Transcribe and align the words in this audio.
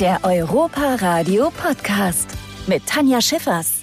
Der 0.00 0.20
Europa 0.24 0.96
Radio 0.96 1.50
Podcast 1.50 2.28
mit 2.66 2.84
Tanja 2.84 3.22
Schiffers. 3.22 3.82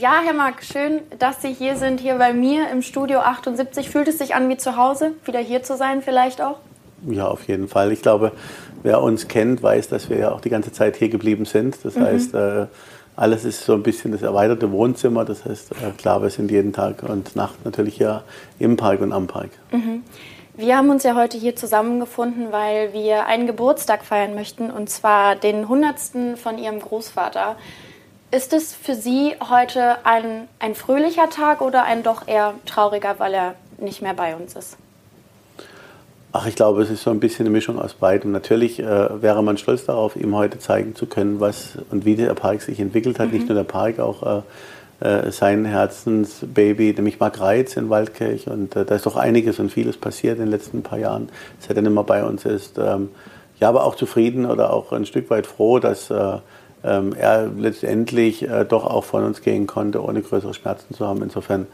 Ja, 0.00 0.22
Herr 0.24 0.32
Mark, 0.32 0.64
schön, 0.64 1.00
dass 1.18 1.42
Sie 1.42 1.52
hier 1.52 1.76
sind, 1.76 2.00
hier 2.00 2.14
bei 2.14 2.32
mir 2.32 2.70
im 2.70 2.80
Studio 2.80 3.18
78. 3.18 3.90
Fühlt 3.90 4.08
es 4.08 4.16
sich 4.16 4.34
an 4.34 4.48
wie 4.48 4.56
zu 4.56 4.78
Hause, 4.78 5.12
wieder 5.26 5.40
hier 5.40 5.62
zu 5.62 5.76
sein 5.76 6.00
vielleicht 6.00 6.40
auch? 6.40 6.60
Ja, 7.06 7.28
auf 7.28 7.46
jeden 7.48 7.68
Fall. 7.68 7.92
Ich 7.92 8.00
glaube, 8.00 8.32
wer 8.82 9.02
uns 9.02 9.28
kennt, 9.28 9.62
weiß, 9.62 9.88
dass 9.88 10.08
wir 10.08 10.16
ja 10.16 10.32
auch 10.32 10.40
die 10.40 10.48
ganze 10.48 10.72
Zeit 10.72 10.96
hier 10.96 11.10
geblieben 11.10 11.44
sind. 11.44 11.84
Das 11.84 11.96
mhm. 11.96 12.00
heißt, 12.00 12.34
äh, 12.34 12.66
alles 13.14 13.44
ist 13.44 13.62
so 13.62 13.74
ein 13.74 13.82
bisschen 13.82 14.12
das 14.12 14.22
erweiterte 14.22 14.72
Wohnzimmer. 14.72 15.26
Das 15.26 15.44
heißt, 15.44 15.72
äh, 15.72 15.90
klar, 15.98 16.22
wir 16.22 16.30
sind 16.30 16.50
jeden 16.50 16.72
Tag 16.72 17.02
und 17.02 17.36
Nacht 17.36 17.62
natürlich 17.66 17.98
hier 17.98 18.22
im 18.58 18.78
Park 18.78 19.02
und 19.02 19.12
am 19.12 19.26
Park. 19.26 19.50
Mhm. 19.70 20.02
Wir 20.58 20.78
haben 20.78 20.88
uns 20.88 21.02
ja 21.02 21.14
heute 21.14 21.36
hier 21.36 21.54
zusammengefunden, 21.54 22.50
weil 22.50 22.94
wir 22.94 23.26
einen 23.26 23.46
Geburtstag 23.46 24.06
feiern 24.06 24.34
möchten, 24.34 24.70
und 24.70 24.88
zwar 24.88 25.36
den 25.36 25.56
100. 25.56 26.38
von 26.38 26.56
Ihrem 26.56 26.80
Großvater. 26.80 27.56
Ist 28.30 28.54
es 28.54 28.74
für 28.74 28.94
Sie 28.94 29.34
heute 29.50 29.98
ein, 30.06 30.48
ein 30.58 30.74
fröhlicher 30.74 31.28
Tag 31.28 31.60
oder 31.60 31.84
ein 31.84 32.02
doch 32.02 32.26
eher 32.26 32.54
trauriger, 32.64 33.16
weil 33.18 33.34
er 33.34 33.54
nicht 33.76 34.00
mehr 34.00 34.14
bei 34.14 34.34
uns 34.34 34.56
ist? 34.56 34.78
Ach, 36.32 36.46
ich 36.46 36.56
glaube, 36.56 36.82
es 36.82 36.88
ist 36.88 37.02
so 37.02 37.10
ein 37.10 37.20
bisschen 37.20 37.44
eine 37.44 37.52
Mischung 37.52 37.78
aus 37.78 37.92
beidem. 37.92 38.32
Natürlich 38.32 38.80
äh, 38.80 39.22
wäre 39.22 39.42
man 39.42 39.58
stolz 39.58 39.84
darauf, 39.84 40.16
ihm 40.16 40.34
heute 40.34 40.58
zeigen 40.58 40.94
zu 40.94 41.04
können, 41.04 41.38
was 41.38 41.76
und 41.90 42.06
wie 42.06 42.16
der 42.16 42.32
Park 42.32 42.62
sich 42.62 42.80
entwickelt 42.80 43.18
hat. 43.18 43.26
Mhm. 43.28 43.34
Nicht 43.34 43.48
nur 43.48 43.56
der 43.56 43.64
Park, 43.64 43.98
auch 43.98 44.38
äh, 44.38 44.42
sein 44.98 45.64
Herzensbaby, 45.66 46.94
nämlich 46.94 47.20
Mark 47.20 47.40
Reitz 47.40 47.76
in 47.76 47.90
Waldkirch. 47.90 48.48
Und 48.48 48.76
äh, 48.76 48.84
da 48.84 48.94
ist 48.94 49.04
doch 49.04 49.16
einiges 49.16 49.58
und 49.58 49.70
vieles 49.70 49.98
passiert 49.98 50.38
in 50.38 50.44
den 50.44 50.50
letzten 50.50 50.82
paar 50.82 50.98
Jahren, 50.98 51.28
seit 51.58 51.76
er 51.76 51.82
nicht 51.82 51.92
mehr 51.92 52.02
bei 52.02 52.24
uns 52.24 52.44
ist. 52.44 52.78
Ähm, 52.78 53.10
ja, 53.60 53.68
aber 53.68 53.84
auch 53.84 53.94
zufrieden 53.94 54.46
oder 54.46 54.72
auch 54.72 54.92
ein 54.92 55.06
Stück 55.06 55.30
weit 55.30 55.46
froh, 55.46 55.78
dass 55.78 56.10
äh, 56.10 56.38
ähm, 56.84 57.14
er 57.18 57.48
letztendlich 57.48 58.48
äh, 58.48 58.64
doch 58.64 58.84
auch 58.84 59.04
von 59.04 59.24
uns 59.24 59.42
gehen 59.42 59.66
konnte, 59.66 60.02
ohne 60.02 60.22
größere 60.22 60.54
Schmerzen 60.54 60.94
zu 60.94 61.06
haben. 61.06 61.22
Insofern 61.22 61.66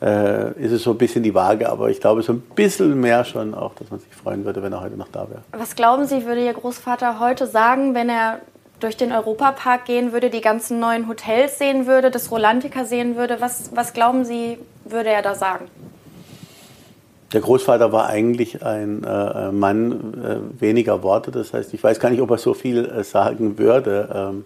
äh, 0.00 0.52
ist 0.62 0.72
es 0.72 0.82
so 0.82 0.92
ein 0.92 0.98
bisschen 0.98 1.22
die 1.22 1.34
Waage, 1.34 1.68
aber 1.68 1.90
ich 1.90 2.00
glaube 2.00 2.22
so 2.22 2.32
ein 2.32 2.40
bisschen 2.54 3.00
mehr 3.00 3.24
schon 3.24 3.54
auch, 3.54 3.74
dass 3.74 3.90
man 3.90 4.00
sich 4.00 4.14
freuen 4.14 4.44
würde, 4.44 4.62
wenn 4.62 4.72
er 4.72 4.80
heute 4.80 4.96
noch 4.96 5.08
da 5.08 5.28
wäre. 5.28 5.42
Was 5.52 5.74
glauben 5.74 6.06
Sie, 6.06 6.24
würde 6.24 6.44
Ihr 6.44 6.54
Großvater 6.54 7.20
heute 7.20 7.46
sagen, 7.46 7.94
wenn 7.94 8.08
er 8.08 8.40
durch 8.80 8.96
den 8.96 9.12
Europapark 9.12 9.84
gehen 9.84 10.12
würde, 10.12 10.30
die 10.30 10.40
ganzen 10.40 10.80
neuen 10.80 11.08
Hotels 11.08 11.58
sehen 11.58 11.86
würde, 11.86 12.10
das 12.10 12.30
Rolantica 12.30 12.84
sehen 12.84 13.16
würde? 13.16 13.40
Was, 13.40 13.70
was 13.74 13.92
glauben 13.92 14.24
Sie, 14.24 14.58
würde 14.84 15.10
er 15.10 15.22
da 15.22 15.34
sagen? 15.34 15.66
Der 17.32 17.40
Großvater 17.40 17.92
war 17.92 18.08
eigentlich 18.08 18.64
ein 18.64 19.04
äh, 19.04 19.52
Mann 19.52 20.50
äh, 20.58 20.60
weniger 20.60 21.02
Worte. 21.04 21.30
Das 21.30 21.52
heißt, 21.52 21.72
ich 21.74 21.82
weiß 21.82 22.00
gar 22.00 22.10
nicht, 22.10 22.20
ob 22.20 22.30
er 22.30 22.38
so 22.38 22.54
viel 22.54 22.86
äh, 22.86 23.04
sagen 23.04 23.56
würde. 23.56 24.08
Ähm, 24.12 24.44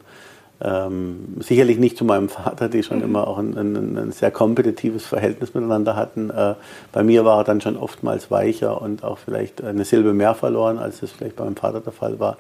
ähm, 0.60 1.36
sicherlich 1.40 1.78
nicht 1.78 1.96
zu 1.96 2.04
meinem 2.04 2.28
Vater, 2.28 2.68
die 2.68 2.82
schon 2.82 2.98
mhm. 2.98 3.04
immer 3.04 3.26
auch 3.26 3.38
ein, 3.38 3.56
ein, 3.56 3.96
ein, 3.96 4.12
sehr 4.12 4.30
kompetitives 4.30 5.04
Verhältnis 5.04 5.54
miteinander 5.54 5.96
hatten. 5.96 6.30
Äh, 6.30 6.54
bei 6.92 7.02
mir 7.02 7.24
war 7.24 7.38
er 7.38 7.44
dann 7.44 7.60
schon 7.60 7.76
oftmals 7.76 8.30
weicher 8.30 8.80
und 8.80 9.02
auch 9.02 9.18
vielleicht 9.18 9.64
eine 9.64 9.84
Silbe 9.84 10.12
mehr 10.12 10.34
verloren, 10.34 10.78
als 10.78 11.02
es 11.02 11.10
vielleicht 11.10 11.36
bei 11.36 11.44
meinem 11.44 11.56
Vater 11.56 11.80
der 11.80 11.92
Fall 11.92 12.20
war. 12.20 12.38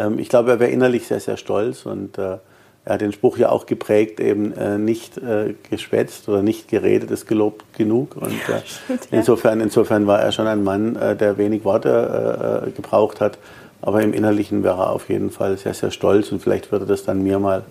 Ähm, 0.00 0.18
ich 0.18 0.28
glaube, 0.28 0.50
er 0.50 0.60
wäre 0.60 0.70
innerlich 0.70 1.06
sehr, 1.06 1.20
sehr 1.20 1.36
stolz 1.36 1.86
und 1.86 2.18
äh, 2.18 2.38
er 2.86 2.94
hat 2.94 3.02
den 3.02 3.12
Spruch 3.12 3.36
ja 3.36 3.50
auch 3.50 3.66
geprägt, 3.66 4.20
eben 4.20 4.52
äh, 4.52 4.78
nicht 4.78 5.18
äh, 5.18 5.54
geschwätzt 5.68 6.28
oder 6.28 6.42
nicht 6.42 6.68
geredet 6.68 7.10
ist 7.10 7.26
gelobt 7.26 7.64
genug. 7.76 8.16
Und 8.16 8.32
äh, 8.48 8.96
insofern, 9.10 9.60
insofern 9.60 10.06
war 10.06 10.20
er 10.20 10.32
schon 10.32 10.46
ein 10.46 10.64
Mann, 10.64 10.96
äh, 10.96 11.14
der 11.14 11.36
wenig 11.36 11.64
Worte 11.64 12.64
äh, 12.66 12.70
gebraucht 12.70 13.20
hat 13.20 13.38
aber 13.82 14.02
im 14.02 14.12
Innerlichen 14.12 14.62
wäre 14.62 14.82
er 14.82 14.90
auf 14.90 15.08
jeden 15.08 15.30
Fall 15.30 15.56
sehr, 15.56 15.74
sehr 15.74 15.90
stolz 15.90 16.32
und 16.32 16.40
vielleicht 16.40 16.70
würde 16.70 16.86
das 16.86 17.04
dann 17.04 17.22
mir 17.22 17.38
mal 17.38 17.62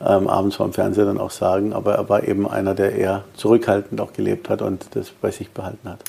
ähm, 0.00 0.28
abends 0.28 0.56
vor 0.56 0.66
dem 0.66 0.72
Fernseher 0.72 1.04
dann 1.04 1.18
auch 1.18 1.30
sagen. 1.30 1.72
Aber 1.72 1.94
er 1.94 2.08
war 2.08 2.26
eben 2.26 2.48
einer, 2.48 2.74
der 2.74 2.94
eher 2.94 3.24
zurückhaltend 3.34 4.00
auch 4.00 4.12
gelebt 4.12 4.48
hat 4.48 4.62
und 4.62 4.86
das 4.94 5.10
bei 5.10 5.30
sich 5.30 5.50
behalten 5.50 5.88
hat. 5.88 6.00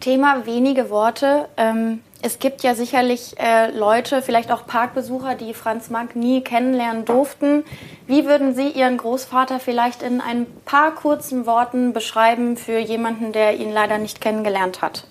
Thema 0.00 0.46
wenige 0.46 0.90
Worte. 0.90 1.46
Ähm, 1.56 2.00
es 2.24 2.38
gibt 2.38 2.62
ja 2.62 2.74
sicherlich 2.74 3.34
äh, 3.38 3.70
Leute, 3.76 4.22
vielleicht 4.22 4.50
auch 4.50 4.66
Parkbesucher, 4.66 5.34
die 5.34 5.52
Franz 5.52 5.90
Mack 5.90 6.16
nie 6.16 6.40
kennenlernen 6.40 7.04
durften. 7.04 7.64
Wie 8.06 8.24
würden 8.24 8.54
Sie 8.54 8.68
Ihren 8.68 8.96
Großvater 8.96 9.60
vielleicht 9.60 10.02
in 10.02 10.22
ein 10.22 10.46
paar 10.64 10.94
kurzen 10.94 11.44
Worten 11.44 11.92
beschreiben 11.92 12.56
für 12.56 12.78
jemanden, 12.78 13.32
der 13.32 13.58
ihn 13.58 13.70
leider 13.70 13.98
nicht 13.98 14.22
kennengelernt 14.22 14.80
hat? 14.80 15.06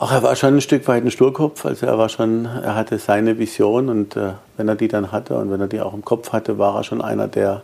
Ach, 0.00 0.10
er 0.10 0.24
war 0.24 0.34
schon 0.34 0.56
ein 0.56 0.60
Stück 0.60 0.88
weit 0.88 1.04
ein 1.04 1.12
Sturkopf. 1.12 1.64
Also 1.64 1.86
er 1.86 1.96
war 1.98 2.08
schon, 2.08 2.46
er 2.46 2.74
hatte 2.74 2.98
seine 2.98 3.38
Vision 3.38 3.90
und 3.90 4.16
äh, 4.16 4.32
wenn 4.56 4.66
er 4.66 4.74
die 4.74 4.88
dann 4.88 5.12
hatte 5.12 5.36
und 5.36 5.52
wenn 5.52 5.60
er 5.60 5.68
die 5.68 5.80
auch 5.80 5.94
im 5.94 6.04
Kopf 6.04 6.32
hatte, 6.32 6.58
war 6.58 6.74
er 6.74 6.82
schon 6.82 7.00
einer, 7.00 7.28
der 7.28 7.62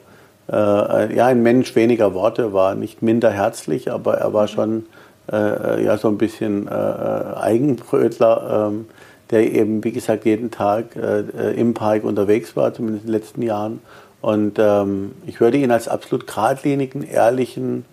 äh, 0.49 1.13
ja 1.13 1.27
ein 1.27 1.43
Mensch 1.43 1.75
weniger 1.75 2.15
Worte 2.15 2.53
war, 2.53 2.77
nicht 2.77 3.03
minder 3.03 3.33
herzlich, 3.33 3.91
aber 3.91 4.19
er 4.19 4.33
war 4.33 4.47
schon 4.47 4.87
äh, 5.33 5.85
ja 5.85 5.97
so 5.99 6.09
ein 6.09 6.19
bisschen 6.19 6.69
äh, 6.69 6.71
Eigenbrötler, 6.71 8.69
ähm, 8.71 8.87
der 9.31 9.53
eben 9.53 9.85
wie 9.85 9.93
gesagt 9.93 10.25
jeden 10.25 10.51
Tag 10.51 10.97
äh, 10.97 11.53
im 11.53 11.75
Park 11.75 12.05
unterwegs 12.05 12.57
war, 12.57 12.73
zumindest 12.73 13.05
in 13.05 13.13
den 13.13 13.21
letzten 13.21 13.43
Jahren. 13.43 13.81
Und 14.21 14.59
ähm, 14.59 15.13
ich 15.27 15.41
würde 15.41 15.59
ihn 15.59 15.71
als 15.71 15.87
absolut 15.87 16.27
geradlinigen, 16.27 17.03
ehrlichen 17.03 17.85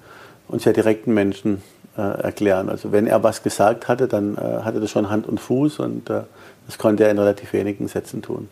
und 0.47 0.61
sehr 0.61 0.73
direkten 0.73 1.13
Menschen 1.13 1.61
äh, 1.97 2.01
erklären. 2.01 2.69
Also 2.69 2.91
wenn 2.91 3.07
er 3.07 3.23
was 3.23 3.43
gesagt 3.43 3.87
hatte, 3.87 4.07
dann 4.07 4.37
äh, 4.37 4.63
hatte 4.63 4.79
das 4.79 4.91
schon 4.91 5.09
Hand 5.09 5.27
und 5.27 5.39
Fuß 5.39 5.79
und 5.79 6.09
äh, 6.09 6.23
das 6.65 6.77
konnte 6.77 7.03
er 7.03 7.11
in 7.11 7.19
relativ 7.19 7.53
wenigen 7.53 7.87
Sätzen 7.87 8.21
tun. 8.21 8.49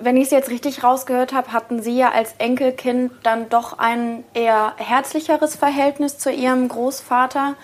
Wenn 0.00 0.16
ich 0.16 0.24
es 0.24 0.30
jetzt 0.30 0.50
richtig 0.50 0.84
rausgehört 0.84 1.32
habe, 1.32 1.52
hatten 1.52 1.82
Sie 1.82 1.96
ja 1.96 2.12
als 2.12 2.34
Enkelkind 2.38 3.10
dann 3.22 3.48
doch 3.48 3.78
ein 3.78 4.22
eher 4.32 4.74
herzlicheres 4.76 5.56
Verhältnis 5.56 6.18
zu 6.18 6.30
Ihrem 6.30 6.68
Großvater. 6.68 7.54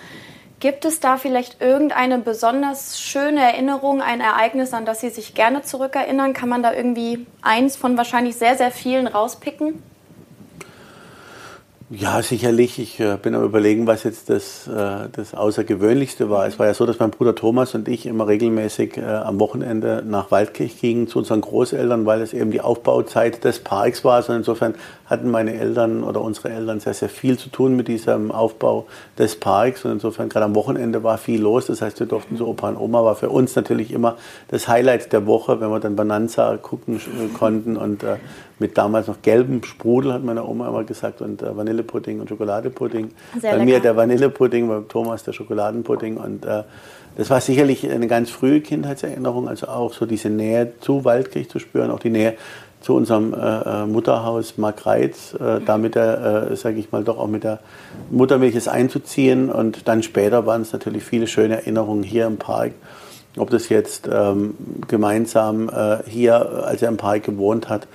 Gibt 0.65 0.83
es 0.83 0.99
da 0.99 1.17
vielleicht 1.17 1.61
irgendeine 1.61 2.17
besonders 2.17 2.99
schöne 2.99 3.39
Erinnerung, 3.39 4.01
ein 4.01 4.19
Ereignis, 4.19 4.73
an 4.73 4.83
das 4.83 4.99
Sie 4.99 5.11
sich 5.11 5.35
gerne 5.35 5.61
zurückerinnern? 5.61 6.33
Kann 6.33 6.49
man 6.49 6.63
da 6.63 6.73
irgendwie 6.73 7.27
eins 7.43 7.75
von 7.75 7.97
wahrscheinlich 7.97 8.35
sehr, 8.37 8.57
sehr 8.57 8.71
vielen 8.71 9.05
rauspicken? 9.05 9.83
Ja, 11.91 12.23
sicherlich. 12.23 12.79
Ich 12.79 12.99
äh, 12.99 13.15
bin 13.21 13.35
am 13.35 13.43
Überlegen, 13.43 13.85
was 13.85 14.03
jetzt 14.05 14.31
das, 14.31 14.67
äh, 14.67 15.07
das 15.11 15.35
Außergewöhnlichste 15.35 16.31
war. 16.31 16.47
Es 16.47 16.57
war 16.57 16.65
ja 16.65 16.73
so, 16.73 16.87
dass 16.87 16.97
mein 16.97 17.11
Bruder 17.11 17.35
Thomas 17.35 17.75
und 17.75 17.87
ich 17.87 18.07
immer 18.07 18.27
regelmäßig 18.27 18.97
äh, 18.97 19.03
am 19.03 19.39
Wochenende 19.39 20.01
nach 20.03 20.31
Waldkirch 20.31 20.81
gingen 20.81 21.07
zu 21.07 21.19
unseren 21.19 21.41
Großeltern, 21.41 22.07
weil 22.07 22.23
es 22.23 22.33
eben 22.33 22.49
die 22.49 22.61
Aufbauzeit 22.61 23.43
des 23.43 23.59
Parks 23.59 24.03
war. 24.03 24.27
Und 24.27 24.37
insofern 24.37 24.73
hatten 25.05 25.29
meine 25.29 25.53
Eltern 25.53 26.03
oder 26.03 26.21
unsere 26.21 26.49
Eltern 26.49 26.79
sehr, 26.79 26.95
sehr 26.95 27.09
viel 27.09 27.37
zu 27.37 27.49
tun 27.49 27.75
mit 27.75 27.87
diesem 27.87 28.31
Aufbau 28.31 28.87
des 29.19 29.35
Parks. 29.39 29.85
Und 29.85 29.91
insofern 29.91 30.27
gerade 30.29 30.45
am 30.45 30.55
Wochenende 30.55 31.03
war 31.03 31.19
viel 31.19 31.39
los. 31.39 31.67
Das 31.67 31.83
heißt, 31.83 31.99
wir 31.99 32.07
durften 32.07 32.35
zu 32.35 32.47
Opa 32.47 32.69
und 32.69 32.77
Oma. 32.77 33.03
War 33.03 33.15
für 33.15 33.29
uns 33.29 33.55
natürlich 33.55 33.91
immer 33.91 34.17
das 34.47 34.67
Highlight 34.67 35.13
der 35.13 35.27
Woche, 35.27 35.61
wenn 35.61 35.69
wir 35.69 35.79
dann 35.79 35.95
Bananza 35.95 36.57
gucken 36.57 36.99
konnten 37.37 37.77
und 37.77 38.01
äh, 38.01 38.15
mit 38.59 38.77
damals 38.77 39.07
noch 39.07 39.21
gelbem 39.21 39.63
Sprudel, 39.63 40.13
hat 40.13 40.23
meine 40.23 40.45
Oma 40.45 40.67
immer 40.67 40.83
gesagt, 40.83 41.21
und 41.21 41.41
äh, 41.41 41.55
Vanillepudding 41.55 42.19
und 42.21 42.29
Schokoladepudding. 42.29 43.11
Sehr 43.39 43.51
bei 43.51 43.57
lecker. 43.57 43.65
mir 43.65 43.79
der 43.79 43.95
Vanillepudding, 43.95 44.67
bei 44.67 44.81
Thomas 44.87 45.23
der 45.23 45.33
Schokoladenpudding. 45.33 46.17
Und 46.17 46.45
äh, 46.45 46.63
das 47.17 47.29
war 47.29 47.41
sicherlich 47.41 47.89
eine 47.89 48.07
ganz 48.07 48.29
frühe 48.29 48.61
Kindheitserinnerung, 48.61 49.47
also 49.47 49.67
auch 49.67 49.93
so 49.93 50.05
diese 50.05 50.29
Nähe 50.29 50.73
zu 50.79 51.05
Waldkirch 51.05 51.49
zu 51.49 51.59
spüren, 51.59 51.91
auch 51.91 51.99
die 51.99 52.09
Nähe 52.09 52.35
zu 52.81 52.93
unserem 52.93 53.33
äh, 53.33 53.37
äh 53.37 53.85
Mutterhaus 53.87 54.57
Markreitz, 54.57 55.33
äh, 55.33 55.59
da 55.65 55.77
mit 55.77 55.95
der, 55.95 56.49
äh, 56.51 56.55
sage 56.55 56.77
ich 56.77 56.91
mal, 56.91 57.03
doch 57.03 57.17
auch 57.17 57.27
mit 57.27 57.43
der 57.43 57.59
Muttermilch 58.11 58.55
es 58.55 58.67
einzuziehen. 58.67 59.49
Und 59.49 59.87
dann 59.87 60.03
später 60.03 60.45
waren 60.45 60.61
es 60.61 60.71
natürlich 60.71 61.03
viele 61.03 61.27
schöne 61.27 61.55
Erinnerungen 61.55 62.03
hier 62.03 62.27
im 62.27 62.37
Park. 62.37 62.73
Ob 63.37 63.49
das 63.49 63.69
jetzt 63.69 64.07
ähm, 64.11 64.55
gemeinsam 64.87 65.67
äh, 65.69 65.97
hier, 66.07 66.63
als 66.65 66.81
er 66.81 66.89
im 66.89 66.97
Park 66.97 67.23
gewohnt 67.23 67.69
hat, 67.69 67.87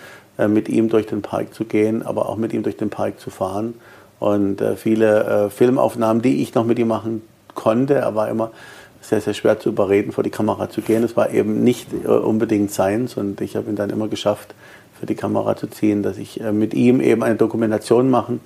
mit 0.48 0.68
ihm 0.68 0.88
durch 0.88 1.06
den 1.06 1.22
Park 1.22 1.54
zu 1.54 1.64
gehen, 1.64 2.02
aber 2.02 2.28
auch 2.28 2.36
mit 2.36 2.52
ihm 2.52 2.62
durch 2.62 2.76
den 2.76 2.90
Park 2.90 3.20
zu 3.20 3.30
fahren. 3.30 3.74
Und 4.20 4.60
äh, 4.60 4.76
viele 4.76 5.24
äh, 5.24 5.50
Filmaufnahmen, 5.50 6.22
die 6.22 6.42
ich 6.42 6.54
noch 6.54 6.64
mit 6.64 6.78
ihm 6.78 6.88
machen 6.88 7.22
konnte, 7.54 7.94
er 7.94 8.14
war 8.14 8.28
immer 8.28 8.52
sehr, 9.00 9.22
sehr 9.22 9.32
schwer 9.32 9.58
zu 9.58 9.70
überreden, 9.70 10.12
vor 10.12 10.22
die 10.22 10.30
Kamera 10.30 10.68
zu 10.68 10.82
gehen. 10.82 11.02
Das 11.02 11.16
war 11.16 11.30
eben 11.30 11.64
nicht 11.64 11.88
unbedingt 12.04 12.70
seins 12.70 13.16
und 13.16 13.40
ich 13.40 13.56
habe 13.56 13.70
ihn 13.70 13.76
dann 13.76 13.88
immer 13.88 14.08
geschafft, 14.08 14.54
für 14.98 15.06
die 15.06 15.14
Kamera 15.14 15.56
zu 15.56 15.68
ziehen, 15.68 16.02
dass 16.02 16.18
ich 16.18 16.38
mit 16.52 16.74
ihm 16.74 17.00
eben 17.00 17.22
eine 17.22 17.36
Dokumentation 17.36 18.10
machen 18.10 18.40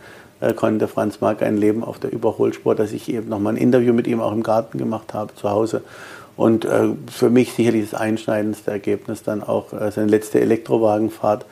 konnte. 0.54 0.86
Franz 0.86 1.20
Mark 1.20 1.42
ein 1.42 1.56
Leben 1.56 1.82
auf 1.82 1.98
der 1.98 2.12
Überholspur, 2.12 2.76
dass 2.76 2.92
ich 2.92 3.12
eben 3.12 3.28
nochmal 3.28 3.54
ein 3.54 3.56
Interview 3.56 3.92
mit 3.92 4.06
ihm 4.06 4.20
auch 4.20 4.32
im 4.32 4.44
Garten 4.44 4.78
gemacht 4.78 5.12
habe, 5.12 5.34
zu 5.34 5.50
Hause. 5.50 5.82
Und 6.36 6.68
für 7.10 7.30
mich 7.30 7.52
sicherlich 7.52 7.90
das 7.90 8.00
einschneidendste 8.00 8.70
Ergebnis 8.70 9.24
dann 9.24 9.42
auch 9.42 9.66
seine 9.90 10.06
letzte 10.06 10.40
Elektrowagenfahrt 10.40 11.46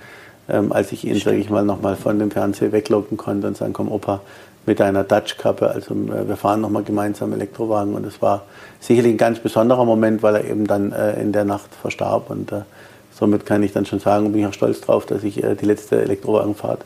ähm, 0.49 0.73
als 0.73 0.93
ich 0.93 1.05
ihn, 1.05 1.19
sage 1.19 1.37
ich 1.37 1.51
mal, 1.51 1.65
nochmal 1.65 1.97
von 1.97 2.19
dem 2.19 2.31
Fernseher 2.31 2.73
weglocken 2.73 3.17
konnte 3.17 3.47
und 3.47 3.57
sagen, 3.57 3.73
komm 3.73 3.91
Opa, 3.91 4.21
mit 4.67 4.81
deiner 4.81 5.05
Dutch-Kappe, 5.05 5.69
also 5.69 5.95
äh, 5.95 6.29
wir 6.29 6.37
fahren 6.37 6.61
nochmal 6.61 6.83
gemeinsam 6.85 7.33
Elektrowagen 7.33 7.95
und 7.95 8.07
es 8.07 8.23
war 8.23 8.43
sicherlich 8.81 9.15
ein 9.15 9.19
ganz 9.19 9.41
besonderer 9.41 9.85
Moment, 9.85 10.23
weil 10.23 10.37
er 10.37 10.45
eben 10.45 10.67
dann 10.67 10.93
äh, 10.93 11.21
in 11.21 11.33
der 11.33 11.45
Nacht 11.45 11.75
verstarb 11.81 12.31
und 12.31 12.53
äh, 12.53 12.63
somit 13.13 13.45
kann 13.47 13.63
ich 13.63 13.73
dann 13.73 13.87
schon 13.87 13.99
sagen, 13.99 14.33
bin 14.33 14.41
ich 14.41 14.47
auch 14.47 14.53
stolz 14.53 14.81
drauf, 14.81 15.07
dass 15.07 15.25
ich 15.25 15.43
äh, 15.43 15.55
die 15.55 15.67
letzte 15.67 16.01
Elektrowagenfahrt 16.01 16.85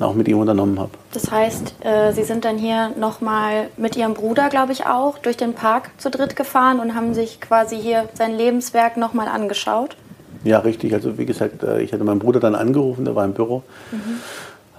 auch 0.00 0.14
mit 0.14 0.28
ihm 0.28 0.38
unternommen 0.38 0.78
habe. 0.78 0.92
Das 1.12 1.30
heißt, 1.30 1.74
äh, 1.80 2.12
Sie 2.12 2.22
sind 2.22 2.44
dann 2.44 2.56
hier 2.56 2.90
nochmal 2.98 3.68
mit 3.76 3.96
Ihrem 3.96 4.14
Bruder, 4.14 4.48
glaube 4.48 4.72
ich, 4.72 4.86
auch 4.86 5.18
durch 5.18 5.36
den 5.36 5.54
Park 5.54 5.90
zu 5.98 6.10
dritt 6.10 6.36
gefahren 6.36 6.78
und 6.78 6.94
haben 6.94 7.14
sich 7.14 7.40
quasi 7.40 7.76
hier 7.76 8.08
sein 8.14 8.36
Lebenswerk 8.36 8.96
nochmal 8.96 9.28
angeschaut? 9.28 9.96
Ja, 10.44 10.60
richtig. 10.60 10.94
Also 10.94 11.18
wie 11.18 11.26
gesagt, 11.26 11.62
äh, 11.62 11.80
ich 11.80 11.92
hatte 11.92 12.04
meinen 12.04 12.20
Bruder 12.20 12.40
dann 12.40 12.54
angerufen, 12.54 13.04
der 13.04 13.14
war 13.14 13.24
im 13.24 13.32
Büro. 13.32 13.62
Mhm. 13.90 13.98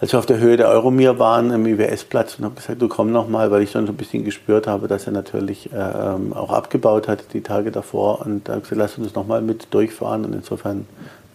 Als 0.01 0.13
wir 0.13 0.19
auf 0.19 0.25
der 0.25 0.39
Höhe 0.39 0.55
der 0.55 0.69
Euromir 0.69 1.19
waren, 1.19 1.51
im 1.51 1.65
IWS-Platz, 1.65 2.39
und 2.39 2.45
habe 2.45 2.55
gesagt, 2.55 2.81
du 2.81 2.87
komm 2.87 3.11
noch 3.11 3.27
mal, 3.27 3.51
weil 3.51 3.63
ich 3.63 3.71
schon 3.71 3.85
so 3.85 3.91
ein 3.91 3.97
bisschen 3.97 4.23
gespürt 4.23 4.65
habe, 4.65 4.87
dass 4.87 5.05
er 5.07 5.11
natürlich 5.11 5.73
äh, 5.73 5.75
ähm, 5.75 6.31
auch 6.31 6.53
abgebaut 6.53 7.09
hat 7.09 7.33
die 7.33 7.41
Tage 7.41 7.71
davor. 7.71 8.25
Und 8.25 8.47
habe 8.47 8.61
gesagt, 8.61 8.77
lass 8.77 8.97
uns 8.97 9.13
noch 9.13 9.27
mal 9.27 9.41
mit 9.41 9.73
durchfahren. 9.73 10.23
Und 10.23 10.33
insofern 10.33 10.87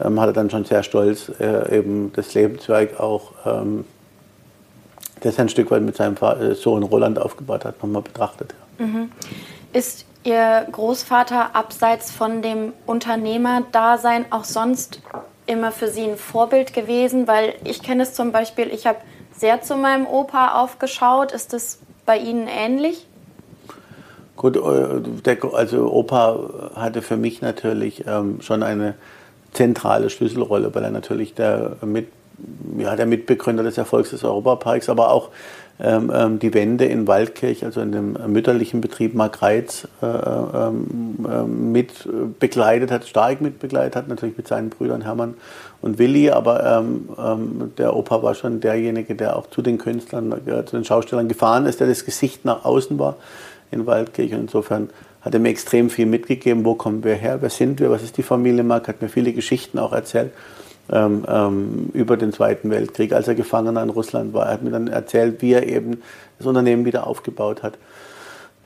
ähm, 0.03 0.19
hat 0.19 0.31
er 0.31 0.33
dann 0.33 0.49
schon 0.49 0.65
sehr 0.65 0.83
stolz 0.83 1.31
äh, 1.41 1.77
eben 1.77 2.13
das 2.15 2.33
Lebenswerk 2.33 2.99
auch, 2.99 3.33
ähm, 3.45 3.85
das 5.21 5.37
er 5.37 5.45
ein 5.45 5.49
Stück 5.51 5.71
weit 5.71 5.83
mit 5.83 5.97
seinem 5.97 6.17
äh, 6.17 6.55
Sohn 6.55 6.83
Roland 6.85 7.19
aufgebaut 7.19 7.67
hat, 7.67 7.83
nochmal 7.83 8.03
betrachtet. 8.03 8.55
Mhm. 8.79 9.11
Ist 9.75 10.07
Ihr 10.25 10.67
Großvater 10.73 11.55
abseits 11.55 12.11
von 12.11 12.41
dem 12.41 12.73
Unternehmerdasein 12.87 14.27
auch 14.31 14.45
sonst 14.45 15.01
immer 15.47 15.71
für 15.71 15.89
Sie 15.89 16.05
ein 16.05 16.17
Vorbild 16.17 16.73
gewesen? 16.73 17.29
Weil 17.29 17.55
ich 17.65 17.83
kenne 17.83 18.03
es 18.03 18.15
zum 18.15 18.33
Beispiel, 18.33 18.69
ich 18.73 18.87
habe 18.87 18.99
sehr 19.37 19.61
zu 19.63 19.77
meinem 19.77 20.07
Opa 20.07 20.61
aufgeschaut. 20.63 21.33
Ist 21.33 21.53
das 21.53 21.79
bei 22.07 22.19
Ihnen 22.19 22.49
ähnlich? 22.49 23.07
Gut, 24.37 24.57
äh, 24.57 25.37
also 25.53 25.93
Opa 25.93 26.73
hatte 26.75 27.03
für 27.03 27.17
mich 27.17 27.41
natürlich 27.41 28.07
ähm, 28.07 28.41
schon 28.41 28.63
eine 28.63 28.95
zentrale 29.53 30.11
Schlüsselrolle, 30.11 30.75
weil 30.75 30.85
er 30.85 30.91
natürlich 30.91 31.35
der, 31.35 31.77
mit, 31.83 32.09
ja, 32.77 32.97
der 32.97 33.07
Mitbegründer 33.07 33.63
des 33.63 33.79
Erfolgs 33.79 34.11
des 34.11 34.25
Europaparks, 34.25 34.89
aber 34.89 35.11
auch 35.11 35.29
ähm, 35.81 36.13
ähm, 36.15 36.39
die 36.39 36.55
Wende 36.55 36.85
in 36.85 37.09
Waldkirch, 37.09 37.65
also 37.65 37.81
in 37.81 37.91
dem 37.91 38.17
mütterlichen 38.29 38.81
Betrieb 38.81 39.15
Markreiz, 39.15 39.89
äh, 40.01 40.07
ähm, 40.07 41.17
ähm, 41.29 41.73
mit 41.73 42.09
begleitet 42.39 42.93
hat, 42.93 43.09
stark 43.09 43.41
mit 43.41 43.59
begleitet 43.59 43.97
hat, 43.97 44.09
natürlich 44.09 44.37
mit 44.37 44.47
seinen 44.47 44.71
Brüdern 44.71 45.03
Hermann 45.03 45.35
und 45.83 45.99
Willi, 45.99 46.31
aber 46.31 46.65
ähm, 46.79 47.09
ähm, 47.19 47.73
der 47.77 47.97
Opa 47.97 48.23
war 48.23 48.37
schon 48.37 48.61
derjenige, 48.61 49.17
der 49.17 49.37
auch 49.37 49.51
zu 49.51 49.63
den 49.63 49.79
Künstlern, 49.79 50.33
äh, 50.47 50.65
zu 50.65 50.77
den 50.77 50.85
Schaustellern 50.85 51.27
gefahren 51.27 51.67
ist, 51.67 51.81
der 51.81 51.89
das 51.89 52.05
Gesicht 52.05 52.45
nach 52.45 52.65
außen 52.65 52.97
war 53.01 53.17
in 53.73 53.85
Waldkirch. 53.85 54.33
Und 54.33 54.43
insofern 54.43 54.91
hat 55.23 55.35
er 55.35 55.41
mir 55.41 55.49
extrem 55.49 55.91
viel 55.91 56.07
mitgegeben, 56.07 56.65
wo 56.65 56.75
kommen 56.75 57.03
wir 57.03 57.15
her, 57.15 57.39
wer 57.41 57.51
sind 57.51 57.81
wir, 57.81 57.91
was 57.91 58.05
ist 58.05 58.17
die 58.17 58.23
Familie 58.23 58.63
Mark, 58.63 58.87
hat 58.87 59.03
mir 59.03 59.09
viele 59.09 59.33
Geschichten 59.33 59.81
auch 59.81 59.93
erzählt 59.93 60.31
ähm, 60.93 61.25
ähm, 61.29 61.91
über 61.93 62.17
den 62.17 62.33
Zweiten 62.33 62.71
Weltkrieg, 62.71 63.13
als 63.13 63.29
er 63.29 63.35
Gefangener 63.35 63.83
in 63.83 63.91
Russland 63.91 64.35
war. 64.35 64.47
Er 64.47 64.53
hat 64.53 64.63
mir 64.63 64.71
dann 64.71 64.89
erzählt, 64.89 65.41
wie 65.41 65.53
er 65.53 65.67
eben 65.67 66.03
das 66.39 66.47
Unternehmen 66.47 66.85
wieder 66.85 67.07
aufgebaut 67.07 67.63
hat. 67.63 67.79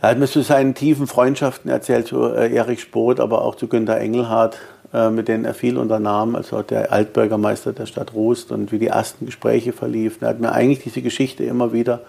Er 0.01 0.11
hat 0.11 0.19
mir 0.19 0.27
zu 0.27 0.43
seinen 0.43 0.75
tiefen 0.75 1.07
Freundschaften 1.07 1.71
erzählt, 1.71 2.07
zu 2.07 2.27
äh, 2.27 2.55
Erich 2.55 2.81
Spoth, 2.83 3.21
aber 3.21 3.43
auch 3.43 3.57
zu 3.57 3.67
Günter 3.67 3.99
Engelhardt, 3.99 4.59
äh, 4.93 5.11
mit 5.11 5.29
denen 5.29 5.45
er 5.45 5.55
viel 5.55 5.77
unternahm, 5.77 6.37
also 6.37 6.63
der 6.63 6.93
Altbürgermeister 6.93 7.73
der 7.73 7.87
Stadt 7.87 8.15
Rust 8.15 8.53
und 8.53 8.73
wie 8.73 8.79
die 8.79 8.87
ersten 8.89 9.27
Gespräche 9.27 9.73
verliefen. 9.73 10.25
Er 10.25 10.31
hat 10.31 10.41
mir 10.41 10.53
eigentlich 10.53 10.83
diese 10.83 11.03
Geschichte 11.03 11.45
immer 11.45 11.73
wieder 11.73 12.03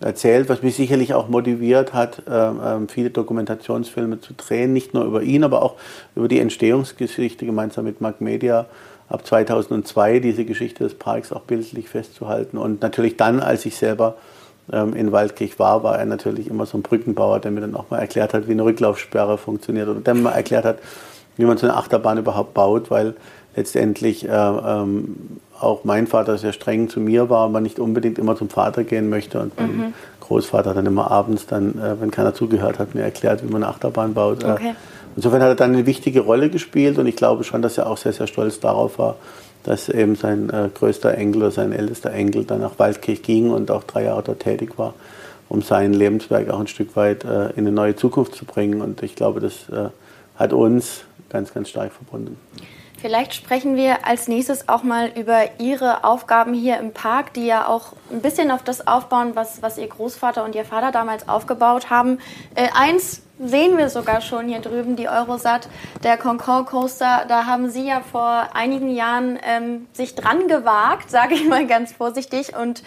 erzählt, 0.00 0.48
was 0.48 0.62
mich 0.62 0.76
sicherlich 0.76 1.14
auch 1.14 1.28
motiviert 1.28 1.94
hat, 1.94 2.22
äh, 2.28 2.32
äh, 2.32 2.86
viele 2.88 3.10
Dokumentationsfilme 3.10 4.20
zu 4.20 4.34
drehen, 4.34 4.72
nicht 4.72 4.92
nur 4.92 5.04
über 5.04 5.22
ihn, 5.22 5.44
aber 5.44 5.62
auch 5.62 5.76
über 6.14 6.28
die 6.28 6.40
Entstehungsgeschichte 6.40 7.46
gemeinsam 7.46 7.84
mit 7.84 8.00
Mark 8.00 8.20
Media 8.20 8.66
ab 9.08 9.26
2002 9.26 10.20
diese 10.20 10.44
Geschichte 10.44 10.84
des 10.84 10.94
Parks 10.94 11.32
auch 11.32 11.42
bildlich 11.42 11.88
festzuhalten. 11.88 12.58
Und 12.58 12.82
natürlich 12.82 13.16
dann, 13.16 13.40
als 13.40 13.66
ich 13.66 13.76
selber 13.76 14.16
ähm, 14.72 14.94
in 14.94 15.12
Waldkirch 15.12 15.58
war, 15.58 15.82
war 15.82 15.98
er 15.98 16.06
natürlich 16.06 16.48
immer 16.48 16.66
so 16.66 16.78
ein 16.78 16.82
Brückenbauer, 16.82 17.40
der 17.40 17.50
mir 17.50 17.60
dann 17.60 17.74
auch 17.74 17.90
mal 17.90 17.98
erklärt 17.98 18.34
hat, 18.34 18.48
wie 18.48 18.52
eine 18.52 18.64
Rücklaufsperre 18.64 19.38
funktioniert 19.38 19.88
oder 19.88 20.00
der 20.00 20.14
mir 20.14 20.22
mal 20.22 20.32
erklärt 20.32 20.64
hat, 20.64 20.78
wie 21.36 21.44
man 21.44 21.56
so 21.58 21.66
eine 21.66 21.76
Achterbahn 21.76 22.18
überhaupt 22.18 22.54
baut, 22.54 22.90
weil 22.90 23.14
letztendlich 23.54 24.28
äh, 24.28 24.32
ähm, 24.32 25.16
auch 25.58 25.84
mein 25.84 26.06
Vater 26.06 26.36
sehr 26.36 26.52
streng 26.52 26.88
zu 26.88 27.00
mir 27.00 27.30
war 27.30 27.46
und 27.46 27.52
man 27.52 27.62
nicht 27.62 27.78
unbedingt 27.78 28.18
immer 28.18 28.36
zum 28.36 28.50
Vater 28.50 28.84
gehen 28.84 29.08
möchte 29.08 29.40
und 29.40 29.58
mein 29.58 29.76
mhm. 29.76 29.94
Großvater 30.20 30.74
dann 30.74 30.86
immer 30.86 31.10
abends 31.10 31.46
dann, 31.46 31.78
äh, 31.78 32.00
wenn 32.00 32.10
keiner 32.10 32.34
zugehört 32.34 32.78
hat, 32.78 32.94
mir 32.94 33.02
erklärt, 33.02 33.42
wie 33.42 33.50
man 33.50 33.62
eine 33.62 33.72
Achterbahn 33.72 34.12
baut. 34.14 34.42
Äh, 34.42 34.50
okay. 34.50 34.74
Insofern 35.16 35.42
hat 35.42 35.48
er 35.48 35.54
dann 35.54 35.74
eine 35.74 35.86
wichtige 35.86 36.20
Rolle 36.20 36.50
gespielt 36.50 36.98
und 36.98 37.06
ich 37.06 37.16
glaube 37.16 37.42
schon, 37.42 37.62
dass 37.62 37.78
er 37.78 37.88
auch 37.88 37.96
sehr, 37.96 38.12
sehr 38.12 38.26
stolz 38.26 38.60
darauf 38.60 38.98
war, 38.98 39.16
dass 39.64 39.88
eben 39.88 40.14
sein 40.14 40.50
äh, 40.50 40.68
größter 40.72 41.16
Enkel 41.16 41.42
oder 41.42 41.50
sein 41.50 41.72
ältester 41.72 42.12
Enkel 42.12 42.44
dann 42.44 42.60
nach 42.60 42.78
Waldkirch 42.78 43.22
ging 43.22 43.50
und 43.50 43.70
auch 43.70 43.82
drei 43.82 44.04
Jahre 44.04 44.22
dort 44.22 44.40
tätig 44.40 44.78
war, 44.78 44.94
um 45.48 45.62
sein 45.62 45.94
Lebenswerk 45.94 46.50
auch 46.50 46.60
ein 46.60 46.68
Stück 46.68 46.94
weit 46.96 47.24
äh, 47.24 47.50
in 47.50 47.60
eine 47.60 47.72
neue 47.72 47.96
Zukunft 47.96 48.34
zu 48.34 48.44
bringen. 48.44 48.82
Und 48.82 49.02
ich 49.02 49.16
glaube, 49.16 49.40
das 49.40 49.68
äh, 49.70 49.88
hat 50.36 50.52
uns 50.52 51.04
ganz, 51.30 51.52
ganz 51.52 51.70
stark 51.70 51.92
verbunden. 51.92 52.38
Vielleicht 52.98 53.34
sprechen 53.34 53.76
wir 53.76 54.06
als 54.06 54.28
nächstes 54.28 54.68
auch 54.68 54.82
mal 54.82 55.10
über 55.16 55.40
Ihre 55.58 56.04
Aufgaben 56.04 56.54
hier 56.54 56.78
im 56.78 56.92
Park, 56.92 57.34
die 57.34 57.46
ja 57.46 57.68
auch 57.68 57.92
ein 58.10 58.20
bisschen 58.20 58.50
auf 58.50 58.62
das 58.62 58.86
aufbauen, 58.86 59.32
was, 59.34 59.62
was 59.62 59.78
Ihr 59.78 59.88
Großvater 59.88 60.44
und 60.44 60.54
Ihr 60.54 60.64
Vater 60.64 60.92
damals 60.92 61.28
aufgebaut 61.28 61.90
haben. 61.90 62.18
Äh, 62.54 62.68
eins 62.74 63.22
sehen 63.38 63.76
wir 63.76 63.88
sogar 63.88 64.20
schon 64.20 64.48
hier 64.48 64.60
drüben, 64.60 64.96
die 64.96 65.08
Eurosat, 65.08 65.68
der 66.02 66.16
Concorde 66.16 66.64
Coaster. 66.64 67.24
Da 67.28 67.46
haben 67.46 67.70
Sie 67.70 67.86
ja 67.86 68.00
vor 68.00 68.48
einigen 68.54 68.94
Jahren 68.94 69.38
ähm, 69.44 69.86
sich 69.92 70.14
dran 70.14 70.48
gewagt, 70.48 71.10
sage 71.10 71.34
ich 71.34 71.46
mal 71.46 71.66
ganz 71.66 71.92
vorsichtig, 71.92 72.56
und 72.56 72.82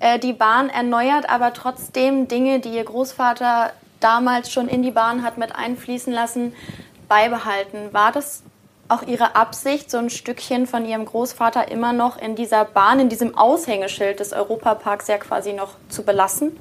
äh, 0.00 0.18
die 0.18 0.32
Bahn 0.32 0.68
erneuert, 0.68 1.28
aber 1.28 1.52
trotzdem 1.52 2.28
Dinge, 2.28 2.60
die 2.60 2.70
Ihr 2.70 2.84
Großvater 2.84 3.72
damals 4.00 4.52
schon 4.52 4.68
in 4.68 4.82
die 4.82 4.90
Bahn 4.90 5.22
hat 5.22 5.38
mit 5.38 5.54
einfließen 5.56 6.12
lassen, 6.12 6.54
beibehalten. 7.08 7.92
War 7.92 8.12
das 8.12 8.42
auch 8.88 9.02
Ihre 9.02 9.34
Absicht, 9.34 9.90
so 9.90 9.96
ein 9.96 10.10
Stückchen 10.10 10.66
von 10.66 10.84
Ihrem 10.84 11.06
Großvater 11.06 11.70
immer 11.70 11.94
noch 11.94 12.20
in 12.20 12.36
dieser 12.36 12.66
Bahn, 12.66 13.00
in 13.00 13.08
diesem 13.08 13.36
Aushängeschild 13.36 14.20
des 14.20 14.34
Europaparks 14.34 15.08
ja 15.08 15.16
quasi 15.16 15.54
noch 15.54 15.70
zu 15.88 16.02
belassen? 16.02 16.56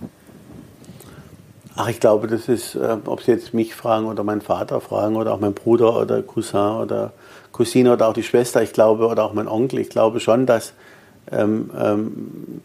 Ach, 1.75 1.89
ich 1.89 1.99
glaube, 1.99 2.27
das 2.27 2.49
ist, 2.49 2.75
äh, 2.75 2.97
ob 3.05 3.21
Sie 3.21 3.31
jetzt 3.31 3.53
mich 3.53 3.73
fragen 3.73 4.05
oder 4.05 4.23
meinen 4.23 4.41
Vater 4.41 4.79
fragen 4.79 5.15
oder 5.15 5.33
auch 5.33 5.39
mein 5.39 5.53
Bruder 5.53 5.99
oder 5.99 6.21
Cousin 6.21 6.77
oder 6.81 7.13
Cousine 7.51 7.93
oder 7.93 8.07
auch 8.07 8.13
die 8.13 8.23
Schwester, 8.23 8.61
ich 8.61 8.73
glaube, 8.73 9.07
oder 9.07 9.23
auch 9.23 9.33
mein 9.33 9.47
Onkel, 9.47 9.79
ich 9.79 9.89
glaube 9.89 10.19
schon, 10.19 10.45
dass 10.45 10.73
ähm, 11.31 11.69
ähm, 11.79 12.11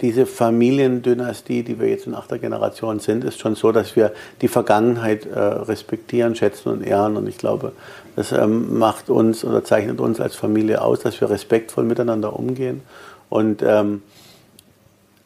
diese 0.00 0.26
Familiendynastie, 0.26 1.62
die 1.62 1.78
wir 1.78 1.88
jetzt 1.88 2.06
in 2.06 2.14
achter 2.14 2.38
Generation 2.38 2.98
sind, 2.98 3.24
ist 3.24 3.38
schon 3.38 3.54
so, 3.54 3.72
dass 3.72 3.94
wir 3.96 4.12
die 4.42 4.48
Vergangenheit 4.48 5.26
äh, 5.26 5.38
respektieren, 5.38 6.34
schätzen 6.34 6.70
und 6.70 6.82
ehren. 6.82 7.16
Und 7.16 7.28
ich 7.28 7.38
glaube, 7.38 7.72
das 8.16 8.32
ähm, 8.32 8.78
macht 8.78 9.10
uns 9.10 9.44
oder 9.44 9.62
zeichnet 9.62 10.00
uns 10.00 10.20
als 10.20 10.34
Familie 10.34 10.82
aus, 10.82 11.00
dass 11.00 11.20
wir 11.20 11.30
respektvoll 11.30 11.84
miteinander 11.84 12.36
umgehen. 12.36 12.82
Und 13.28 13.62
ähm, 13.62 14.02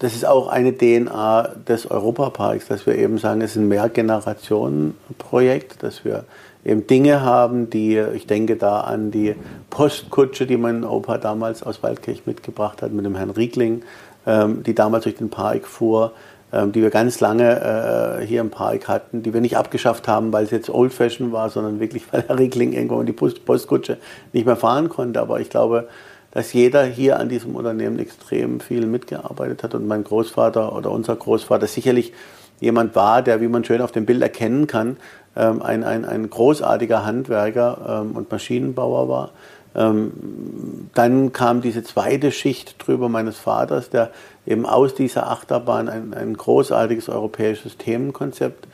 das 0.03 0.15
ist 0.15 0.27
auch 0.27 0.49
eine 0.49 0.77
DNA 0.77 1.51
des 1.69 1.89
Europaparks, 1.89 2.67
dass 2.67 2.85
wir 2.87 2.99
eben 2.99 3.19
sagen, 3.19 3.41
es 3.41 3.53
ist 3.53 3.59
ein 3.59 3.69
Mehrgenerationen-Projekt, 3.69 5.85
dass 5.85 6.05
wir 6.05 6.25
eben 6.65 6.89
Dinge 6.89 7.23
haben, 7.23 7.71
die, 7.71 8.03
ich 8.15 8.27
denke 8.27 8.57
da 8.57 8.81
an 8.81 9.13
die 9.13 9.37
Postkutsche, 9.71 10.47
die 10.47 10.57
mein 10.57 10.83
Opa 10.83 11.19
damals 11.19 11.63
aus 11.63 11.85
Waldkirch 11.85 12.27
mitgebracht 12.27 12.83
hat 12.83 12.91
mit 12.91 13.05
dem 13.05 13.15
Herrn 13.15 13.31
Riegling, 13.31 13.85
ähm, 14.27 14.65
die 14.65 14.75
damals 14.75 15.05
durch 15.05 15.15
den 15.15 15.31
Park 15.31 15.69
fuhr, 15.69 16.11
ähm, 16.53 16.73
die 16.73 16.83
wir 16.83 16.91
ganz 16.91 17.21
lange 17.21 18.19
äh, 18.21 18.27
hier 18.27 18.41
im 18.41 18.51
Park 18.51 18.89
hatten, 18.89 19.23
die 19.23 19.33
wir 19.33 19.41
nicht 19.41 19.57
abgeschafft 19.57 20.09
haben, 20.09 20.33
weil 20.33 20.43
es 20.43 20.51
jetzt 20.51 20.69
Old 20.69 20.93
Fashion 20.93 21.31
war, 21.31 21.49
sondern 21.49 21.79
wirklich, 21.79 22.13
weil 22.13 22.25
Herr 22.27 22.41
Riegling 22.41 22.73
irgendwo 22.73 22.99
in 22.99 23.07
die 23.07 23.13
Postkutsche 23.13 23.99
nicht 24.33 24.47
mehr 24.47 24.57
fahren 24.57 24.89
konnte. 24.89 25.21
Aber 25.21 25.39
ich 25.39 25.49
glaube, 25.49 25.87
dass 26.33 26.53
jeder 26.53 26.85
hier 26.85 27.21
an 27.21 27.29
diesem 27.29 27.55
Unternehmen 27.55 27.99
extrem 27.99 28.61
viel 28.61 28.87
mitgearbeitet 28.87 29.63
hat 29.63 29.75
und 29.75 29.87
mein 29.87 30.03
Großvater 30.03 30.75
oder 30.75 30.91
unser 30.91 31.15
Großvater 31.15 31.67
sicherlich 31.67 32.13
jemand 32.59 32.95
war, 32.97 33.23
der, 33.23 33.41
wie 33.41 33.49
man 33.49 33.65
schön 33.65 33.83
auf 33.83 33.93
dem 33.93 34.07
Bild 34.07 34.23
erkennen 34.23 34.67
kann, 34.67 34.97
ähm, 35.37 35.63
ein, 35.63 35.85
ein, 35.85 36.05
ein 36.05 36.31
großartiger 36.31 37.05
Handwerker 37.05 38.03
ähm, 38.03 38.13
und 38.17 38.31
Maschinenbauer 38.31 39.09
war. 39.09 39.31
Ähm, 39.75 40.89
dann 40.95 41.33
kam 41.33 41.61
diese 41.61 41.83
zweite 41.83 42.31
Schicht 42.33 42.77
drüber 42.79 43.09
meines 43.09 43.37
Vaters, 43.37 43.91
der 43.91 44.11
eben 44.47 44.65
aus 44.65 44.95
dieser 44.95 45.31
Achterbahn 45.31 45.89
ein, 45.89 46.15
ein 46.15 46.35
großartiges 46.35 47.09
europäisches 47.09 47.77
Themenkonzept 47.77 48.67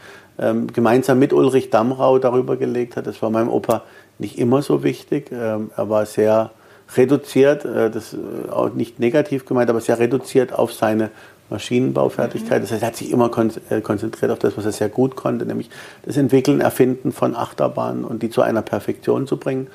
gemeinsam 0.72 1.18
mit 1.18 1.32
Ulrich 1.32 1.70
Damrau 1.70 2.20
darüber 2.20 2.56
gelegt 2.56 2.94
hat. 2.94 3.08
Das 3.08 3.20
war 3.22 3.28
meinem 3.28 3.48
Opa 3.48 3.82
nicht 4.20 4.38
immer 4.38 4.62
so 4.62 4.84
wichtig. 4.84 5.32
er 5.32 5.68
war 5.76 6.06
sehr 6.06 6.52
reduziert, 6.97 7.64
äh, 7.64 7.90
das 7.90 8.14
äh, 8.14 8.50
auch 8.50 8.73
nicht 8.73 8.99
negativ 8.99 9.45
gemeint, 9.45 9.71
aber 9.71 9.80
sehr 9.80 9.99
reduziert 9.99 10.52
auf 10.52 10.73
seine 10.73 11.11
Maschinenbaufertigkeit. 11.50 12.62
Das 12.62 12.73
heißt, 12.73 12.83
er 12.83 12.88
hat 12.88 12.97
sich 12.97 13.11
immer 13.11 13.30
äh, 13.71 13.80
konzentriert 13.80 14.30
auf 14.30 14.38
das, 14.38 14.57
was 14.57 14.64
er 14.64 14.73
sehr 14.73 14.88
gut 14.88 15.16
konnte, 15.16 15.47
nämlich 15.47 15.71
das 16.02 16.16
Entwickeln, 16.16 16.61
Erfinden 16.61 17.12
von 17.12 17.35
Achterbahnen 17.35 18.04
und 18.04 18.23
die 18.23 18.30
zu 18.30 18.42
einer 18.42 18.62
Perfektion 18.62 19.26
zu 19.26 19.37
bringen. 19.37 19.68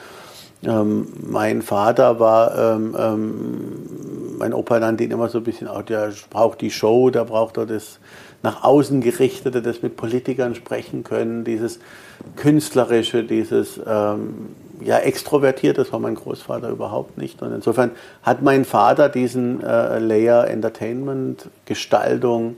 Ähm, 0.66 1.08
mein 1.20 1.62
Vater 1.62 2.20
war, 2.20 2.76
ähm, 2.76 2.96
ähm, 2.98 4.38
mein 4.38 4.54
Opa 4.54 4.80
nannte 4.80 5.04
ihn 5.04 5.12
immer 5.12 5.30
so 5.30 5.40
ein 5.40 5.44
bisschen, 5.44 5.68
auch 5.68 5.82
der 5.82 6.14
braucht 6.30 6.62
die 6.62 6.72
Show, 6.72 7.10
der 7.10 7.26
braucht 7.26 7.58
er 7.58 7.66
das 7.66 8.00
nach 8.44 8.64
außen 8.64 9.02
gerichtete, 9.02 9.62
das 9.62 9.82
mit 9.82 9.96
Politikern 9.96 10.54
sprechen 10.54 11.04
können, 11.04 11.44
dieses 11.46 11.80
künstlerische, 12.36 13.24
dieses 13.24 13.80
ähm, 13.88 14.50
ja 14.82 15.00
extrovertiert, 15.00 15.78
das 15.78 15.92
war 15.94 16.00
mein 16.00 16.16
Großvater 16.16 16.70
überhaupt 16.70 17.18
nicht. 17.18 17.42
Und 17.42 17.54
insofern 17.54 17.92
hat 18.22 18.42
mein 18.42 18.66
Vater 18.66 19.10
diesen 19.10 19.64
äh, 19.64 19.98
Layer 20.00 20.48
Entertainment, 20.48 21.50
Gestaltung, 21.66 22.58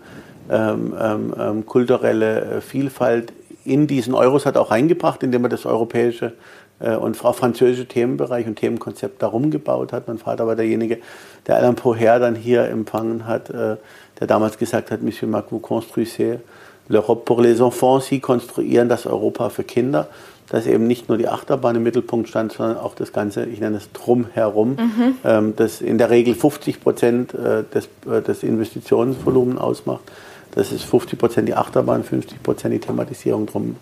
ähm, 0.49 0.93
ähm, 0.99 1.33
ähm 1.39 1.65
kulturelle 1.65 2.41
äh, 2.41 2.61
Vielfalt 2.61 3.31
in 3.63 3.87
diesen 3.87 4.13
Euros 4.13 4.45
hat 4.45 4.57
auch 4.57 4.71
reingebracht, 4.71 5.23
indem 5.23 5.43
er 5.45 5.49
das 5.49 5.65
europäische 5.65 6.33
äh, 6.79 6.95
und 6.95 7.17
französische 7.17 7.87
Themenbereich 7.87 8.45
und 8.47 8.57
Themenkonzept 8.57 9.21
darum 9.21 9.51
gebaut 9.51 9.91
hat. 9.91 10.07
Mein 10.07 10.19
Vater 10.19 10.45
war 10.47 10.55
derjenige, 10.55 10.99
der 11.47 11.57
Alain 11.57 11.75
Poher 11.75 12.19
dann 12.19 12.35
hier 12.35 12.65
empfangen 12.65 13.25
hat, 13.27 13.49
äh, 13.49 13.77
der 14.19 14.27
damals 14.27 14.57
gesagt 14.57 14.91
hat, 14.91 15.01
Monsieur 15.01 15.27
Mac, 15.29 15.45
vous 15.49 15.59
construisez 15.59 16.39
l'Europe 16.87 17.25
pour 17.25 17.41
les 17.41 17.61
enfants, 17.61 17.99
Sie 17.99 18.19
konstruieren 18.19 18.89
das 18.89 19.05
Europa 19.05 19.49
für 19.49 19.63
Kinder 19.63 20.07
dass 20.49 20.67
eben 20.67 20.87
nicht 20.87 21.09
nur 21.09 21.17
die 21.17 21.27
Achterbahn 21.27 21.75
im 21.75 21.83
Mittelpunkt 21.83 22.29
stand, 22.29 22.51
sondern 22.53 22.77
auch 22.77 22.95
das 22.95 23.13
Ganze, 23.13 23.45
ich 23.45 23.59
nenne 23.59 23.77
es 23.77 23.91
drumherum, 23.91 24.71
mhm. 24.71 25.15
ähm, 25.23 25.53
das 25.55 25.81
in 25.81 25.97
der 25.97 26.09
Regel 26.09 26.35
50 26.35 26.81
Prozent 26.81 27.33
äh, 27.33 27.63
des, 27.63 27.89
äh, 28.09 28.21
des 28.21 28.43
Investitionsvolumens 28.43 29.59
ausmacht. 29.59 30.03
Das 30.51 30.71
ist 30.71 30.83
50 30.83 31.19
Prozent 31.19 31.49
die 31.49 31.55
Achterbahn, 31.55 32.03
50 32.03 32.41
Prozent 32.41 32.73
die 32.73 32.79
Thematisierung 32.79 33.45
drum. 33.47 33.75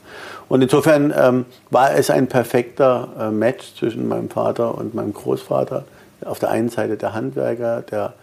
Und 0.50 0.62
insofern 0.62 1.14
ähm, 1.16 1.46
war 1.70 1.94
es 1.94 2.10
ein 2.10 2.28
perfekter 2.28 3.10
äh, 3.20 3.30
Match 3.30 3.76
zwischen 3.76 4.08
meinem 4.08 4.30
Vater 4.30 4.76
und 4.76 4.96
meinem 4.96 5.14
Großvater. 5.14 5.86
Auf 6.26 6.40
der 6.40 6.50
einen 6.50 6.70
Seite 6.70 6.98
der 6.98 7.14
Handwerker, 7.14 7.82
der 7.82 8.14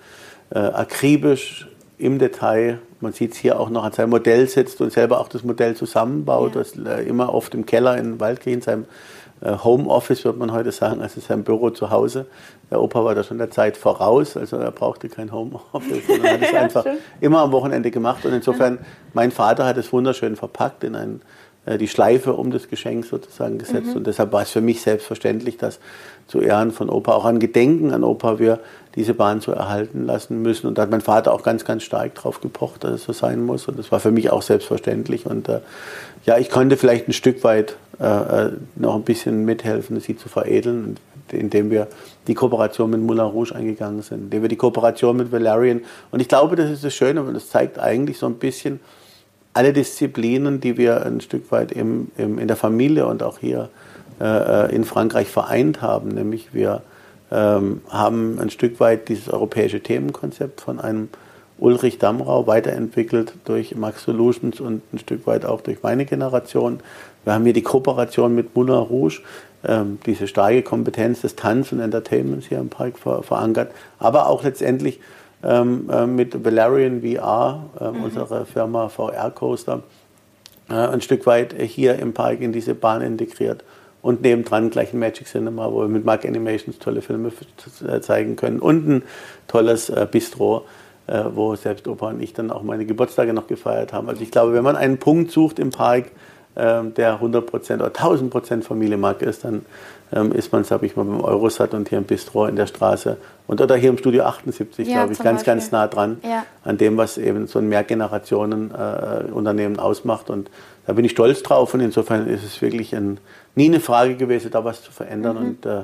äh, 0.53 0.59
akribisch 0.59 1.69
im 2.01 2.19
Detail, 2.19 2.79
man 3.01 3.13
sieht 3.13 3.33
es 3.33 3.39
hier 3.39 3.61
auch 3.61 3.71
noch 3.71 3.85
an 3.85 3.93
seinem 3.93 4.11
Modell 4.11 4.49
sitzt 4.49 4.81
und 4.81 4.93
selber 4.93 5.21
auch 5.21 5.29
das 5.29 5.45
Modell 5.45 5.77
zusammenbaut, 5.77 6.55
ja. 6.55 6.61
das 6.61 6.77
äh, 6.77 7.03
immer 7.07 7.35
oft 7.35 7.55
im 7.55 7.67
Keller 7.67 7.97
in 7.99 8.19
Waldkirch, 8.21 8.55
in 8.55 8.63
seinem 8.63 8.85
äh, 9.41 9.57
Homeoffice, 9.63 10.25
würde 10.25 10.39
man 10.39 10.53
heute 10.53 10.73
sagen, 10.73 11.01
also 11.01 11.21
sein 11.21 11.45
Büro 11.45 11.71
zu 11.71 11.91
Hause. 11.91 12.27
Der 12.71 12.81
Opa 12.81 13.05
war 13.05 13.15
da 13.15 13.25
schon 13.25 13.39
der 13.39 13.51
Zeit 13.51 13.77
voraus, 13.77 14.37
also 14.37 14.57
er 14.57 14.71
brauchte 14.71 15.09
kein 15.09 15.33
Homeoffice, 15.33 16.07
sondern 16.07 16.33
hat 16.33 16.43
es 16.43 16.55
einfach 16.55 16.85
immer 17.21 17.41
am 17.41 17.53
Wochenende 17.53 17.91
gemacht. 17.91 18.25
Und 18.25 18.33
insofern, 18.33 18.79
mein 19.13 19.31
Vater 19.31 19.67
hat 19.67 19.77
es 19.77 19.93
wunderschön 19.93 20.37
verpackt 20.37 20.85
in 20.85 20.95
ein, 20.95 21.21
die 21.67 21.89
Schleife 21.89 22.33
um 22.33 22.51
das 22.51 22.69
Geschenk 22.69 23.05
sozusagen 23.05 23.59
gesetzt. 23.59 23.89
Mhm. 23.89 23.97
Und 23.97 24.07
deshalb 24.07 24.33
war 24.33 24.43
es 24.43 24.51
für 24.51 24.61
mich 24.61 24.81
selbstverständlich, 24.81 25.59
dass 25.59 25.79
zu 26.27 26.41
Ehren 26.41 26.71
von 26.71 26.89
Opa, 26.89 27.13
auch 27.13 27.25
an 27.25 27.41
Gedenken 27.41 27.93
an 27.93 28.05
Opa, 28.05 28.39
wir 28.39 28.61
diese 28.95 29.15
Bahn 29.15 29.41
so 29.41 29.53
erhalten 29.53 30.07
lassen 30.07 30.43
müssen. 30.43 30.69
Und 30.69 30.79
da 30.79 30.83
hat 30.83 30.91
mein 30.91 31.01
Vater 31.01 31.33
auch 31.33 31.43
ganz, 31.43 31.65
ganz 31.65 31.83
stark 31.83 32.15
drauf 32.15 32.41
gepocht, 32.41 32.85
dass 32.85 32.93
es 32.93 33.05
so 33.05 33.13
sein 33.13 33.45
muss. 33.45 33.69
Und 33.69 33.79
das 33.79 33.91
war 33.93 34.01
für 34.01 34.11
mich 34.11 34.31
auch 34.31 34.43
selbstverständlich. 34.43 35.27
Und 35.27 35.49
äh, 35.49 35.61
ja, 36.25 36.39
ich 36.39 36.49
konnte 36.49 36.77
vielleicht 36.77 37.09
ein 37.09 37.13
Stück 37.13 37.43
weit 37.45 37.77
äh, 37.99 38.05
äh 38.05 38.53
noch 38.77 38.95
ein 38.95 39.03
bisschen 39.03 39.45
mithelfen, 39.45 40.01
sie 40.01 40.17
zu 40.17 40.29
veredeln, 40.29 40.97
indem 41.33 41.71
wir 41.71 41.89
die 42.27 42.35
Kooperation 42.35 42.91
mit 42.91 43.01
Moulin 43.01 43.27
Rouge 43.27 43.55
eingegangen 43.55 44.03
sind, 44.03 44.25
indem 44.25 44.43
wir 44.43 44.49
die 44.49 44.57
Kooperation 44.57 45.17
mit 45.17 45.33
Valerian. 45.33 45.83
Und 46.11 46.21
ich 46.21 46.29
glaube, 46.29 46.57
das 46.57 46.71
ist 46.71 46.85
das 46.85 46.95
Schöne, 46.95 47.23
und 47.23 47.35
das 47.35 47.51
zeigt 47.51 47.79
eigentlich 47.79 48.19
so 48.19 48.27
ein 48.27 48.35
bisschen 48.35 48.81
alle 49.53 49.73
Disziplinen, 49.73 50.61
die 50.61 50.77
wir 50.77 51.05
ein 51.05 51.21
Stück 51.21 51.51
weit 51.51 51.73
im, 51.73 52.11
im 52.17 52.39
in 52.39 52.49
der 52.49 52.57
Familie 52.57 53.07
und 53.07 53.23
auch 53.23 53.39
hier 53.39 53.69
äh, 54.21 54.25
äh 54.25 54.75
in 54.75 54.85
Frankreich 54.85 55.29
vereint 55.29 55.83
haben. 55.83 56.09
Nämlich 56.09 56.55
wir 56.55 56.83
ähm, 57.33 57.81
haben 57.89 58.39
ein 58.41 58.51
Stück 58.51 58.81
weit 58.81 59.09
dieses 59.09 59.29
europäische 59.29 59.81
Themenkonzept 59.81 60.61
von 60.61 60.81
einem 60.81 61.09
Ulrich 61.59 61.99
Damrau 61.99 62.47
weiterentwickelt 62.47 63.35
durch 63.45 63.77
Max 63.77 64.05
Solutions 64.05 64.61
und 64.61 64.83
ein 64.93 64.99
Stück 64.99 65.27
weit 65.27 65.45
auch 65.45 65.61
durch 65.61 65.83
meine 65.83 66.07
Generation. 66.07 66.81
Wir 67.25 67.35
haben 67.35 67.45
hier 67.45 67.53
die 67.53 67.63
Kooperation 67.63 68.35
mit 68.35 68.57
Moulin 68.57 68.77
Rouge, 68.77 69.21
ähm, 69.65 69.99
diese 70.07 70.27
starke 70.27 70.63
Kompetenz 70.63 71.21
des 71.21 71.37
Tanz 71.37 71.71
und 71.73 71.81
Entertainments 71.81 72.47
hier 72.47 72.59
im 72.59 72.71
Park 72.71 72.99
ver 72.99 73.23
verankert, 73.23 73.73
aber 73.99 74.29
auch 74.29 74.43
letztendlich 74.43 75.01
mit 75.43 76.45
Valerian 76.45 77.01
VR, 77.01 77.65
äh, 77.81 77.91
mhm. 77.91 78.05
unserer 78.05 78.45
Firma 78.45 78.89
VR 78.89 79.31
Coaster, 79.31 79.83
äh, 80.69 80.75
ein 80.75 81.01
Stück 81.01 81.27
weit 81.27 81.55
hier 81.59 81.99
im 81.99 82.13
Park 82.13 82.41
in 82.41 82.53
diese 82.53 82.75
Bahn 82.75 83.03
integriert 83.03 83.65
und 84.03 84.23
nebendran 84.23 84.71
gleich 84.71 84.93
ein 84.93 84.99
Magic 84.99 85.27
Cinema, 85.27 85.71
wo 85.73 85.81
wir 85.81 85.89
mit 85.89 86.05
Mark 86.05 86.25
Animations 86.25 86.79
tolle 86.79 87.03
Filme 87.03 87.33
zeigen 88.01 88.37
können 88.37 88.61
und 88.61 88.89
ein 88.89 89.03
tolles 89.49 89.91
äh, 89.91 90.07
Bistro, 90.11 90.65
äh, 91.07 91.25
wo 91.35 91.55
selbst 91.57 91.89
Opa 91.89 92.09
und 92.09 92.23
ich 92.23 92.33
dann 92.33 92.51
auch 92.51 92.63
meine 92.63 92.87
Geburtstage 92.87 93.33
noch 93.33 93.47
gefeiert 93.47 93.93
haben. 93.93 94.09
Also 94.09 94.23
ich 94.23 94.31
glaube, 94.31 94.53
wenn 94.55 94.65
man 94.65 94.77
einen 94.77 94.99
Punkt 94.99 95.31
sucht 95.31 95.59
im 95.59 95.71
Park, 95.71 96.07
ähm, 96.07 96.11
der 96.61 97.21
100% 97.21 97.75
oder 97.75 97.89
1000% 97.89 98.63
Familienmarkt 98.63 99.23
ist, 99.23 99.45
dann 99.45 99.65
ähm, 100.13 100.33
ist 100.33 100.53
man, 100.53 100.65
sag 100.65 100.83
ich 100.83 100.97
mal, 100.97 101.05
beim 101.05 101.21
Eurosat 101.21 101.75
und 101.75 101.89
hier 101.89 101.99
im 101.99 102.05
Bistro 102.05 102.47
in 102.47 102.57
der 102.57 102.67
Straße 102.67 103.17
und 103.47 103.61
oder 103.61 103.77
hier 103.77 103.91
im 103.91 103.99
Studio 103.99 104.25
78, 104.25 104.87
ja, 104.87 104.99
glaube 104.99 105.13
ich, 105.13 105.19
ganz, 105.19 105.41
Beispiel. 105.41 105.55
ganz 105.55 105.73
nah 105.73 105.87
dran 105.87 106.19
ja. 106.23 106.45
an 106.65 106.79
dem, 106.79 106.97
was 106.97 107.19
eben 107.19 107.47
so 107.47 107.59
ein 107.59 107.69
Mehrgenerationen-Unternehmen 107.69 109.77
äh, 109.77 109.81
ausmacht. 109.81 110.31
Und 110.31 110.51
da 110.87 110.93
bin 110.93 111.05
ich 111.05 111.13
stolz 111.13 111.43
drauf 111.43 111.75
und 111.75 111.81
insofern 111.81 112.29
ist 112.29 112.45
es 112.45 112.63
wirklich 112.63 112.95
ein, 112.95 113.19
nie 113.55 113.67
eine 113.67 113.81
Frage 113.81 114.17
gewesen, 114.17 114.51
da 114.51 114.65
was 114.65 114.83
zu 114.83 114.93
verändern. 114.93 115.37
Mhm. 115.37 115.43
Und, 115.43 115.67
äh, 115.67 115.83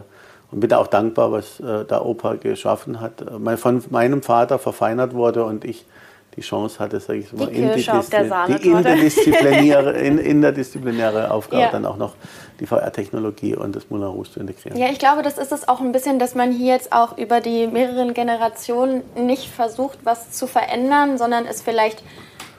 und 0.52 0.60
bin 0.60 0.72
auch 0.74 0.86
dankbar, 0.86 1.32
was 1.32 1.58
äh, 1.58 1.84
der 1.84 2.06
Opa 2.06 2.34
geschaffen 2.34 3.00
hat. 3.00 3.24
Von 3.56 3.82
meinem 3.90 4.22
Vater 4.22 4.60
verfeinert 4.60 5.12
wurde 5.12 5.44
und 5.44 5.64
ich 5.64 5.84
die 6.36 6.42
Chance 6.42 6.78
hatte, 6.78 7.00
sage 7.00 7.20
ich 7.20 7.32
mal, 7.32 7.46
die, 7.46 7.56
in 7.56 7.72
die 7.72 8.68
interdisziplinäre, 8.68 9.92
in, 9.98 10.18
interdisziplinäre 10.18 11.30
Aufgabe 11.30 11.62
ja. 11.62 11.70
dann 11.70 11.86
auch 11.86 11.96
noch 11.96 12.14
die 12.60 12.66
VR-Technologie 12.66 13.56
und 13.56 13.74
das 13.74 13.88
Moulin 13.88 14.06
Rouge 14.08 14.30
zu 14.30 14.40
integrieren. 14.40 14.78
Ja, 14.78 14.88
ich 14.90 14.98
glaube, 14.98 15.22
das 15.22 15.38
ist 15.38 15.52
es 15.52 15.66
auch 15.66 15.80
ein 15.80 15.92
bisschen, 15.92 16.18
dass 16.18 16.34
man 16.34 16.52
hier 16.52 16.74
jetzt 16.74 16.92
auch 16.92 17.16
über 17.16 17.40
die 17.40 17.66
mehreren 17.66 18.12
Generationen 18.12 19.02
nicht 19.16 19.48
versucht, 19.48 19.98
was 20.04 20.30
zu 20.32 20.46
verändern, 20.46 21.16
sondern 21.16 21.46
es 21.46 21.62
vielleicht 21.62 22.02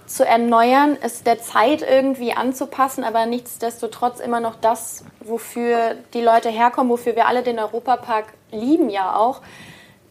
zu 0.07 0.25
erneuern, 0.25 0.97
es 1.01 1.23
der 1.23 1.39
Zeit 1.39 1.81
irgendwie 1.87 2.31
anzupassen, 2.33 3.03
aber 3.03 3.25
nichtsdestotrotz 3.25 4.19
immer 4.19 4.39
noch 4.39 4.55
das, 4.55 5.03
wofür 5.19 5.95
die 6.13 6.21
Leute 6.21 6.49
herkommen, 6.49 6.89
wofür 6.89 7.15
wir 7.15 7.27
alle 7.27 7.43
den 7.43 7.59
Europapark 7.59 8.33
lieben 8.51 8.89
ja 8.89 9.15
auch, 9.15 9.41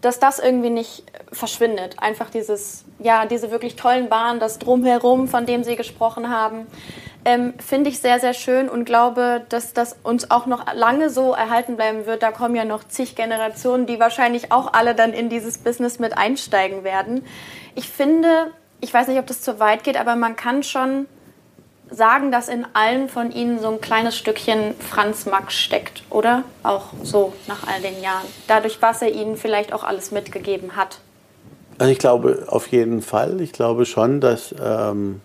dass 0.06 0.20
das 0.20 0.38
irgendwie 0.38 0.70
nicht 0.70 1.02
verschwindet. 1.32 1.96
Einfach 1.98 2.30
dieses, 2.30 2.84
ja, 3.00 3.26
diese 3.26 3.50
wirklich 3.50 3.74
tollen 3.74 4.08
Bahnen, 4.08 4.38
das 4.38 4.60
Drumherum, 4.60 5.26
von 5.26 5.46
dem 5.46 5.64
Sie 5.64 5.74
gesprochen 5.74 6.30
haben, 6.30 6.68
ähm, 7.24 7.54
finde 7.58 7.90
ich 7.90 7.98
sehr, 7.98 8.20
sehr 8.20 8.32
schön 8.32 8.68
und 8.68 8.84
glaube, 8.84 9.44
dass 9.48 9.72
das 9.72 9.96
uns 10.04 10.30
auch 10.30 10.46
noch 10.46 10.72
lange 10.72 11.10
so 11.10 11.32
erhalten 11.32 11.74
bleiben 11.74 12.06
wird. 12.06 12.22
Da 12.22 12.30
kommen 12.30 12.54
ja 12.54 12.64
noch 12.64 12.84
zig 12.84 13.16
Generationen, 13.16 13.86
die 13.86 13.98
wahrscheinlich 13.98 14.52
auch 14.52 14.72
alle 14.74 14.94
dann 14.94 15.12
in 15.12 15.28
dieses 15.28 15.58
Business 15.58 15.98
mit 15.98 16.16
einsteigen 16.16 16.84
werden. 16.84 17.24
Ich 17.74 17.88
finde, 17.88 18.52
ich 18.80 18.94
weiß 18.94 19.08
nicht, 19.08 19.18
ob 19.18 19.26
das 19.26 19.42
zu 19.42 19.58
weit 19.58 19.82
geht, 19.82 19.96
aber 19.96 20.14
man 20.14 20.36
kann 20.36 20.62
schon 20.62 21.08
sagen, 21.90 22.32
dass 22.32 22.48
in 22.48 22.66
allen 22.72 23.08
von 23.08 23.30
ihnen 23.30 23.60
so 23.60 23.68
ein 23.68 23.80
kleines 23.80 24.16
Stückchen 24.16 24.74
Franz 24.78 25.26
Max 25.26 25.54
steckt, 25.54 26.02
oder? 26.10 26.42
Auch 26.62 26.86
so 27.02 27.32
nach 27.46 27.66
all 27.66 27.80
den 27.80 28.02
Jahren. 28.02 28.26
Dadurch, 28.48 28.82
was 28.82 29.02
er 29.02 29.12
ihnen 29.12 29.36
vielleicht 29.36 29.72
auch 29.72 29.84
alles 29.84 30.10
mitgegeben 30.10 30.76
hat. 30.76 30.98
Also 31.78 31.92
ich 31.92 31.98
glaube 31.98 32.44
auf 32.48 32.68
jeden 32.68 33.02
Fall. 33.02 33.40
Ich 33.40 33.52
glaube 33.52 33.86
schon, 33.86 34.20
dass, 34.20 34.54
ähm, 34.62 35.20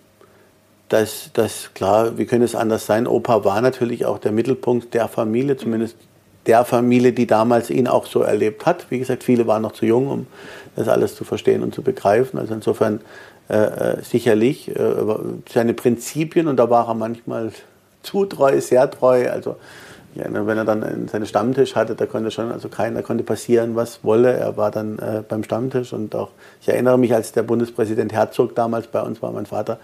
dass, 0.88 1.30
dass 1.32 1.72
klar, 1.74 2.18
wie 2.18 2.26
könnte 2.26 2.44
es 2.44 2.54
anders 2.54 2.86
sein? 2.86 3.06
Opa 3.06 3.44
war 3.44 3.60
natürlich 3.60 4.04
auch 4.04 4.18
der 4.18 4.32
Mittelpunkt 4.32 4.94
der 4.94 5.08
Familie, 5.08 5.56
zumindest 5.56 5.96
der 6.46 6.64
Familie, 6.64 7.12
die 7.12 7.26
damals 7.26 7.70
ihn 7.70 7.88
auch 7.88 8.06
so 8.06 8.20
erlebt 8.20 8.66
hat. 8.66 8.86
Wie 8.90 8.98
gesagt, 8.98 9.22
viele 9.22 9.46
waren 9.46 9.62
noch 9.62 9.72
zu 9.72 9.86
jung, 9.86 10.08
um 10.08 10.26
das 10.76 10.88
alles 10.88 11.14
zu 11.14 11.24
verstehen 11.24 11.62
und 11.62 11.74
zu 11.74 11.82
begreifen. 11.82 12.38
Also 12.38 12.54
insofern 12.54 13.00
äh, 13.52 14.02
sicherlich 14.02 14.74
äh, 14.74 14.94
seine 15.52 15.74
Prinzipien 15.74 16.48
und 16.48 16.56
da 16.56 16.70
war 16.70 16.88
er 16.88 16.94
manchmal 16.94 17.52
zu 18.02 18.24
treu, 18.24 18.60
sehr 18.60 18.90
treu. 18.90 19.30
Also 19.30 19.56
ja, 20.14 20.24
wenn 20.30 20.58
er 20.58 20.64
dann 20.66 21.08
seinen 21.08 21.24
Stammtisch 21.24 21.74
hatte, 21.74 21.94
da 21.94 22.04
konnte 22.04 22.30
schon, 22.30 22.52
also 22.52 22.68
keiner 22.68 23.02
konnte 23.02 23.24
passieren, 23.24 23.76
was 23.76 24.04
wolle. 24.04 24.32
Er 24.34 24.58
war 24.58 24.70
dann 24.70 24.98
äh, 24.98 25.22
beim 25.26 25.42
Stammtisch 25.42 25.94
und 25.94 26.14
auch, 26.14 26.28
ich 26.60 26.68
erinnere 26.68 26.98
mich, 26.98 27.14
als 27.14 27.32
der 27.32 27.42
Bundespräsident 27.42 28.12
Herzog 28.12 28.54
damals 28.54 28.88
bei 28.88 29.00
uns 29.00 29.22
war, 29.22 29.32
mein 29.32 29.46
Vater, 29.46 29.78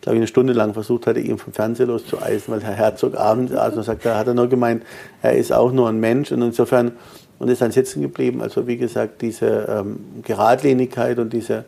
glaube 0.00 0.16
ich, 0.16 0.20
eine 0.20 0.26
Stunde 0.26 0.54
lang 0.54 0.72
versucht 0.72 1.06
hatte, 1.06 1.20
ihn 1.20 1.36
vom 1.36 1.52
Fernseher 1.52 1.86
loszueisen, 1.86 2.54
weil 2.54 2.62
Herr 2.62 2.72
Herzog 2.72 3.16
abends, 3.18 3.54
also 3.54 3.82
sagt, 3.82 4.06
da 4.06 4.16
hat 4.16 4.26
er 4.26 4.34
nur 4.34 4.48
gemeint, 4.48 4.82
er 5.20 5.36
ist 5.36 5.52
auch 5.52 5.72
nur 5.72 5.88
ein 5.88 6.00
Mensch 6.00 6.32
und 6.32 6.40
insofern, 6.40 6.92
und 7.38 7.48
ist 7.48 7.60
dann 7.60 7.72
sitzen 7.72 8.00
geblieben. 8.00 8.40
Also 8.40 8.66
wie 8.66 8.78
gesagt, 8.78 9.20
diese 9.20 9.66
ähm, 9.68 10.22
Geradlinigkeit 10.22 11.18
und 11.18 11.32
diese 11.32 11.64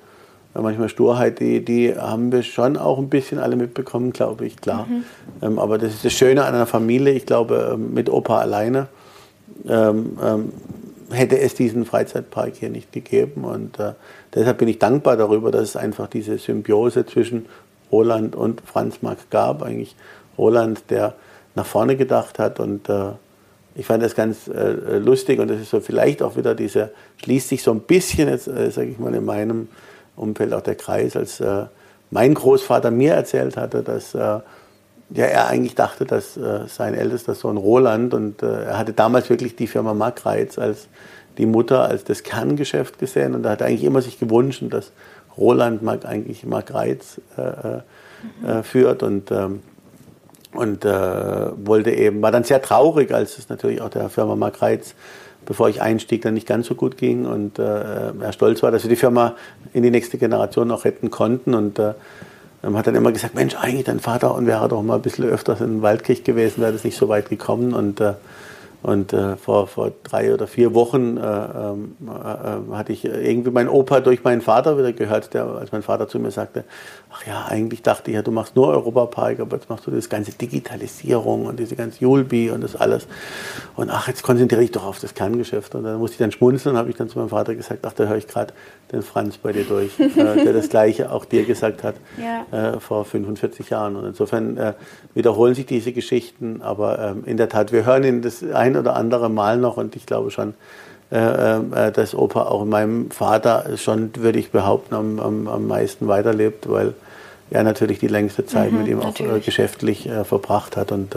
manchmal 0.62 0.88
Sturheit, 0.88 1.40
die, 1.40 1.64
die 1.64 1.96
haben 1.96 2.32
wir 2.32 2.42
schon 2.42 2.76
auch 2.76 2.98
ein 2.98 3.08
bisschen 3.08 3.38
alle 3.38 3.56
mitbekommen, 3.56 4.12
glaube 4.12 4.46
ich, 4.46 4.56
klar. 4.56 4.86
Mhm. 4.86 5.04
Ähm, 5.42 5.58
aber 5.58 5.78
das 5.78 5.94
ist 5.94 6.04
das 6.04 6.12
Schöne 6.12 6.44
an 6.44 6.54
einer 6.54 6.66
Familie, 6.66 7.12
ich 7.12 7.26
glaube, 7.26 7.72
ähm, 7.74 7.92
mit 7.94 8.10
Opa 8.10 8.38
alleine 8.38 8.88
ähm, 9.68 10.18
ähm, 10.22 10.52
hätte 11.10 11.38
es 11.38 11.54
diesen 11.54 11.84
Freizeitpark 11.84 12.56
hier 12.56 12.70
nicht 12.70 12.92
gegeben. 12.92 13.44
Und 13.44 13.78
äh, 13.78 13.92
deshalb 14.34 14.58
bin 14.58 14.68
ich 14.68 14.78
dankbar 14.78 15.16
darüber, 15.16 15.50
dass 15.50 15.62
es 15.62 15.76
einfach 15.76 16.08
diese 16.08 16.38
Symbiose 16.38 17.06
zwischen 17.06 17.46
Roland 17.92 18.34
und 18.34 18.62
Franz 18.64 19.02
Marc 19.02 19.30
gab. 19.30 19.62
Eigentlich 19.62 19.94
Roland, 20.36 20.82
der 20.90 21.14
nach 21.54 21.66
vorne 21.66 21.96
gedacht 21.96 22.38
hat 22.38 22.60
und 22.60 22.88
äh, 22.88 23.12
ich 23.74 23.86
fand 23.86 24.02
das 24.02 24.14
ganz 24.14 24.48
äh, 24.48 24.98
lustig 24.98 25.38
und 25.38 25.48
das 25.48 25.60
ist 25.60 25.70
so 25.70 25.80
vielleicht 25.80 26.22
auch 26.22 26.36
wieder 26.36 26.54
diese, 26.54 26.90
schließt 27.22 27.48
sich 27.48 27.62
so 27.62 27.72
ein 27.72 27.80
bisschen 27.80 28.28
jetzt, 28.28 28.48
äh, 28.48 28.70
sage 28.70 28.88
ich 28.88 28.98
mal, 28.98 29.14
in 29.14 29.24
meinem 29.24 29.68
Umfeld 30.16 30.52
auch 30.52 30.62
der 30.62 30.74
Kreis, 30.74 31.16
als 31.16 31.40
äh, 31.40 31.64
mein 32.10 32.34
Großvater 32.34 32.90
mir 32.90 33.14
erzählt 33.14 33.56
hatte, 33.56 33.82
dass 33.82 34.14
äh, 34.14 34.40
ja, 35.10 35.24
er 35.24 35.48
eigentlich 35.48 35.74
dachte, 35.74 36.04
dass 36.04 36.36
äh, 36.36 36.66
sein 36.66 36.94
ältester 36.94 37.34
Sohn 37.34 37.56
Roland 37.56 38.14
und 38.14 38.42
äh, 38.42 38.64
er 38.64 38.78
hatte 38.78 38.92
damals 38.92 39.30
wirklich 39.30 39.56
die 39.56 39.66
Firma 39.66 39.94
Markreiz 39.94 40.58
als 40.58 40.88
die 41.38 41.46
Mutter, 41.46 41.88
als 41.88 42.04
das 42.04 42.22
Kerngeschäft 42.22 42.98
gesehen 42.98 43.34
und 43.34 43.44
er 43.44 43.52
hat 43.52 43.62
eigentlich 43.62 43.84
immer 43.84 44.02
sich 44.02 44.18
gewünscht, 44.18 44.62
dass 44.70 44.92
Roland 45.36 45.82
Mark 45.82 46.06
eigentlich 46.06 46.44
Markreiz 46.44 47.20
äh, 47.36 48.62
führt 48.62 49.02
und 49.02 49.30
ähm, 49.30 49.60
und 50.56 50.84
äh, 50.84 51.66
wollte 51.66 51.90
eben, 51.90 52.22
war 52.22 52.32
dann 52.32 52.44
sehr 52.44 52.62
traurig, 52.62 53.12
als 53.12 53.38
es 53.38 53.48
natürlich 53.48 53.80
auch 53.80 53.90
der 53.90 54.08
Firma 54.08 54.36
Mark 54.36 54.62
Reitz, 54.62 54.94
bevor 55.46 55.68
ich 55.68 55.80
einstieg, 55.80 56.22
dann 56.22 56.34
nicht 56.34 56.46
ganz 56.46 56.66
so 56.66 56.74
gut 56.74 56.96
ging 56.96 57.24
und 57.24 57.58
äh, 57.58 57.62
er 57.62 58.32
stolz 58.32 58.62
war, 58.62 58.70
dass 58.70 58.82
wir 58.82 58.90
die 58.90 58.96
Firma 58.96 59.34
in 59.72 59.82
die 59.82 59.90
nächste 59.90 60.18
Generation 60.18 60.68
noch 60.68 60.84
retten 60.84 61.10
konnten. 61.10 61.54
Und 61.54 61.78
äh, 61.78 61.94
hat 62.62 62.86
dann 62.86 62.94
immer 62.94 63.12
gesagt, 63.12 63.34
Mensch, 63.34 63.54
eigentlich 63.54 63.84
dein 63.84 64.00
Vater 64.00 64.34
und 64.34 64.46
wäre 64.46 64.68
doch 64.68 64.82
mal 64.82 64.96
ein 64.96 65.02
bisschen 65.02 65.24
öfters 65.24 65.60
in 65.60 65.82
Waldkirch 65.82 66.24
gewesen, 66.24 66.60
wäre 66.60 66.72
das 66.72 66.84
nicht 66.84 66.96
so 66.96 67.08
weit 67.08 67.28
gekommen. 67.28 67.72
Und 67.72 68.00
äh, 68.00 68.14
und 68.82 69.12
äh, 69.12 69.36
vor, 69.36 69.66
vor 69.66 69.90
drei 70.04 70.32
oder 70.32 70.46
vier 70.46 70.72
Wochen 70.72 71.16
äh, 71.16 71.20
ähm, 71.20 71.96
äh, 72.06 72.76
hatte 72.76 72.92
ich 72.92 73.04
irgendwie 73.04 73.50
meinen 73.50 73.68
Opa 73.68 73.98
durch 73.98 74.22
meinen 74.22 74.42
Vater 74.42 74.78
wieder 74.78 74.92
gehört, 74.92 75.34
der, 75.34 75.44
als 75.44 75.72
mein 75.72 75.82
Vater 75.82 76.06
zu 76.06 76.20
mir 76.20 76.30
sagte, 76.30 76.62
ach 77.16 77.26
ja, 77.26 77.46
eigentlich 77.46 77.82
dachte 77.82 78.10
ich 78.10 78.14
ja, 78.14 78.22
du 78.22 78.30
machst 78.30 78.56
nur 78.56 78.68
Europapark, 78.68 79.40
aber 79.40 79.56
jetzt 79.56 79.68
machst 79.68 79.86
du 79.86 79.90
das 79.90 80.08
ganze 80.08 80.32
Digitalisierung 80.32 81.46
und 81.46 81.58
diese 81.58 81.76
ganze 81.76 82.00
Julbi 82.00 82.50
und 82.50 82.62
das 82.62 82.76
alles. 82.76 83.06
Und 83.74 83.90
ach, 83.90 84.08
jetzt 84.08 84.22
konzentriere 84.22 84.62
ich 84.62 84.70
doch 84.70 84.84
auf 84.84 84.98
das 85.00 85.14
Kerngeschäft. 85.14 85.74
Und 85.74 85.84
dann 85.84 85.98
musste 85.98 86.14
ich 86.14 86.18
dann 86.18 86.32
schmunzeln 86.32 86.74
und 86.74 86.78
habe 86.78 86.90
ich 86.90 86.96
dann 86.96 87.08
zu 87.08 87.18
meinem 87.18 87.28
Vater 87.28 87.54
gesagt, 87.54 87.86
ach, 87.86 87.92
da 87.92 88.04
höre 88.04 88.16
ich 88.16 88.26
gerade 88.26 88.52
den 88.92 89.02
Franz 89.02 89.38
bei 89.38 89.52
dir 89.52 89.64
durch, 89.64 89.98
äh, 90.00 90.12
der 90.14 90.52
das 90.52 90.68
Gleiche 90.68 91.10
auch 91.10 91.24
dir 91.24 91.44
gesagt 91.44 91.82
hat 91.82 91.96
ja. 92.18 92.74
äh, 92.74 92.80
vor 92.80 93.04
45 93.04 93.70
Jahren. 93.70 93.96
Und 93.96 94.06
insofern 94.06 94.56
äh, 94.56 94.74
wiederholen 95.14 95.54
sich 95.54 95.66
diese 95.66 95.92
Geschichten, 95.92 96.60
aber 96.62 96.98
ähm, 96.98 97.24
in 97.24 97.36
der 97.36 97.48
Tat, 97.48 97.72
wir 97.72 97.84
hören 97.84 98.04
ihn 98.04 98.22
das 98.22 98.42
ein 98.42 98.76
oder 98.76 98.96
andere 98.96 99.30
Mal 99.30 99.58
noch 99.58 99.76
und 99.76 99.96
ich 99.96 100.06
glaube 100.06 100.30
schon, 100.30 100.54
äh, 101.10 101.18
äh, 101.18 101.92
dass 101.92 102.16
Opa 102.16 102.42
auch 102.42 102.64
meinem 102.64 103.12
Vater 103.12 103.76
schon, 103.76 104.10
würde 104.16 104.40
ich 104.40 104.50
behaupten, 104.50 104.92
am, 104.94 105.20
am, 105.20 105.46
am 105.46 105.66
meisten 105.68 106.08
weiterlebt, 106.08 106.68
weil 106.68 106.94
er 107.50 107.62
natürlich 107.62 107.98
die 107.98 108.08
längste 108.08 108.44
Zeit 108.46 108.72
mhm, 108.72 108.78
mit 108.78 108.88
ihm 108.88 109.00
auch 109.00 109.18
äh, 109.20 109.40
geschäftlich 109.40 110.08
verbracht 110.24 110.76
hat 110.76 110.92
und 110.92 111.14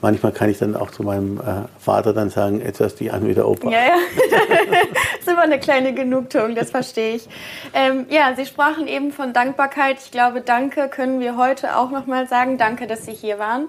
manchmal 0.00 0.32
kann 0.32 0.50
ich 0.50 0.58
dann 0.58 0.76
auch 0.76 0.90
zu 0.90 1.02
meinem 1.02 1.38
äh, 1.38 1.68
Vater 1.78 2.12
dann 2.12 2.30
sagen, 2.30 2.60
etwas 2.60 2.94
die 2.94 3.10
an 3.10 3.26
wie 3.26 3.34
der 3.34 3.48
Opa. 3.48 3.70
Ja, 3.70 3.78
ja. 3.80 3.94
das 4.30 5.20
ist 5.20 5.28
immer 5.28 5.42
eine 5.42 5.58
kleine 5.58 5.94
Genugtuung, 5.94 6.54
das 6.54 6.70
verstehe 6.70 7.16
ich. 7.16 7.28
Ähm, 7.74 8.06
ja, 8.08 8.34
Sie 8.36 8.46
sprachen 8.46 8.86
eben 8.86 9.12
von 9.12 9.32
Dankbarkeit. 9.32 9.98
Ich 10.02 10.10
glaube, 10.10 10.40
danke 10.40 10.88
können 10.88 11.20
wir 11.20 11.36
heute 11.36 11.76
auch 11.76 11.90
nochmal 11.90 12.28
sagen. 12.28 12.58
Danke, 12.58 12.86
dass 12.86 13.04
Sie 13.04 13.12
hier 13.12 13.38
waren. 13.38 13.68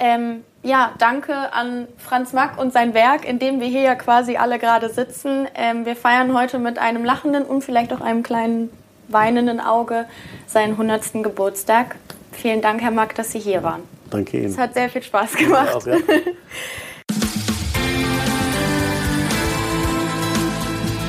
Ähm, 0.00 0.44
ja, 0.62 0.92
danke 0.98 1.52
an 1.52 1.86
Franz 1.98 2.32
Mack 2.32 2.58
und 2.58 2.72
sein 2.72 2.94
Werk, 2.94 3.28
in 3.28 3.38
dem 3.38 3.60
wir 3.60 3.66
hier 3.66 3.82
ja 3.82 3.94
quasi 3.94 4.36
alle 4.36 4.58
gerade 4.58 4.88
sitzen. 4.88 5.46
Ähm, 5.54 5.84
wir 5.84 5.94
feiern 5.94 6.36
heute 6.36 6.58
mit 6.58 6.78
einem 6.78 7.04
lachenden 7.04 7.44
und 7.44 7.62
vielleicht 7.62 7.92
auch 7.92 8.00
einem 8.00 8.22
kleinen 8.22 8.70
weinenden 9.08 9.60
Auge 9.60 10.06
seinen 10.46 10.72
100. 10.72 11.22
Geburtstag. 11.22 11.96
Vielen 12.32 12.60
Dank, 12.60 12.80
Herr 12.80 12.90
Mack, 12.90 13.14
dass 13.14 13.32
Sie 13.32 13.38
hier 13.38 13.62
waren. 13.62 13.82
Danke 14.10 14.38
Ihnen. 14.38 14.46
Es 14.46 14.58
hat 14.58 14.74
sehr 14.74 14.88
viel 14.88 15.02
Spaß 15.02 15.34
gemacht. 15.34 15.74
Auch, 15.74 15.86
ja. 15.86 15.96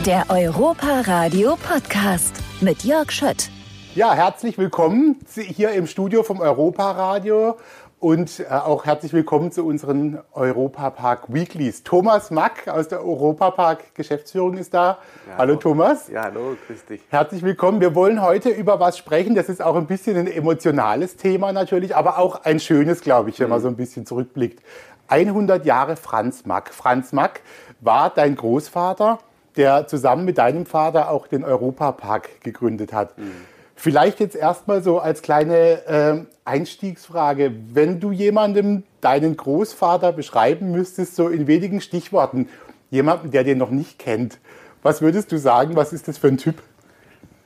Der 0.05 0.25
Europa 0.29 1.01
Radio 1.01 1.57
Podcast 1.67 2.35
mit 2.61 2.83
Jörg 2.83 3.11
Schött. 3.11 3.49
Ja, 3.95 4.13
herzlich 4.13 4.57
willkommen 4.57 5.19
hier 5.33 5.71
im 5.71 5.87
Studio 5.87 6.21
vom 6.21 6.41
Europa 6.41 6.91
Radio 6.91 7.57
und 7.99 8.39
äh, 8.39 8.45
auch 8.45 8.85
herzlich 8.85 9.13
willkommen 9.13 9.51
zu 9.51 9.65
unseren 9.65 10.19
Europapark 10.33 11.33
Weeklies. 11.33 11.83
Thomas 11.83 12.31
Mack 12.31 12.67
aus 12.67 12.87
der 12.87 13.03
Europapark 13.03 13.95
Geschäftsführung 13.95 14.57
ist 14.57 14.73
da. 14.73 14.99
Ja, 15.27 15.37
hallo 15.37 15.55
Thomas. 15.55 16.09
Ja, 16.09 16.23
hallo, 16.23 16.55
grüß 16.67 16.85
dich. 16.85 17.01
Herzlich 17.09 17.43
willkommen. 17.43 17.81
Wir 17.81 17.95
wollen 17.95 18.21
heute 18.21 18.49
über 18.49 18.79
was 18.79 18.97
sprechen. 18.97 19.35
Das 19.35 19.49
ist 19.49 19.61
auch 19.61 19.75
ein 19.75 19.87
bisschen 19.87 20.17
ein 20.17 20.27
emotionales 20.27 21.15
Thema 21.15 21.51
natürlich, 21.51 21.95
aber 21.95 22.17
auch 22.17 22.43
ein 22.43 22.59
schönes, 22.59 23.01
glaube 23.01 23.29
ich, 23.29 23.39
wenn 23.39 23.49
man 23.49 23.59
mhm. 23.59 23.63
so 23.63 23.67
ein 23.69 23.75
bisschen 23.75 24.05
zurückblickt. 24.05 24.61
100 25.07 25.65
Jahre 25.65 25.95
Franz 25.95 26.45
Mack. 26.45 26.73
Franz 26.73 27.13
Mack 27.13 27.41
war 27.79 28.09
dein 28.09 28.35
Großvater, 28.35 29.19
der 29.55 29.87
zusammen 29.87 30.25
mit 30.25 30.37
deinem 30.37 30.65
Vater 30.65 31.09
auch 31.09 31.27
den 31.27 31.43
Europapark 31.43 32.41
gegründet 32.41 32.91
hat. 32.91 33.17
Mhm. 33.17 33.54
Vielleicht 33.75 34.19
jetzt 34.19 34.35
erstmal 34.35 34.81
so 34.81 34.99
als 34.99 35.21
kleine 35.21 35.85
äh, 35.85 36.25
Einstiegsfrage. 36.45 37.53
Wenn 37.73 37.99
du 37.99 38.11
jemandem 38.11 38.83
deinen 39.01 39.35
Großvater 39.35 40.13
beschreiben 40.13 40.71
müsstest, 40.71 41.15
so 41.15 41.27
in 41.27 41.47
wenigen 41.47 41.81
Stichworten, 41.81 42.47
jemanden, 42.89 43.31
der 43.31 43.43
den 43.43 43.57
noch 43.57 43.71
nicht 43.71 43.99
kennt, 43.99 44.39
was 44.81 45.01
würdest 45.01 45.31
du 45.31 45.37
sagen? 45.37 45.75
Was 45.75 45.93
ist 45.93 46.07
das 46.07 46.17
für 46.17 46.27
ein 46.27 46.37
Typ? 46.37 46.61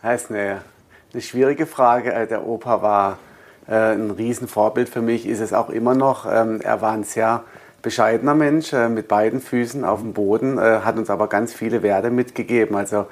Das 0.01 0.23
ist 0.23 0.29
eine, 0.29 0.61
eine 1.13 1.21
schwierige 1.21 1.65
Frage. 1.65 2.13
Äh, 2.13 2.27
der 2.27 2.45
Opa 2.45 2.81
war 2.81 3.17
äh, 3.67 3.93
ein 3.93 4.11
Riesenvorbild 4.11 4.89
für 4.89 5.01
mich, 5.01 5.25
ist 5.25 5.39
es 5.39 5.53
auch 5.53 5.69
immer 5.69 5.95
noch. 5.95 6.25
Ähm, 6.31 6.61
er 6.61 6.81
war 6.81 6.91
ein 6.91 7.03
sehr 7.03 7.43
bescheidener 7.81 8.35
Mensch 8.35 8.73
äh, 8.73 8.89
mit 8.89 9.07
beiden 9.07 9.41
Füßen 9.41 9.85
auf 9.85 10.01
dem 10.01 10.13
Boden, 10.13 10.57
äh, 10.57 10.81
hat 10.83 10.97
uns 10.97 11.09
aber 11.09 11.27
ganz 11.27 11.53
viele 11.53 11.81
Werte 11.81 12.11
mitgegeben. 12.11 12.75
Also 12.75 13.07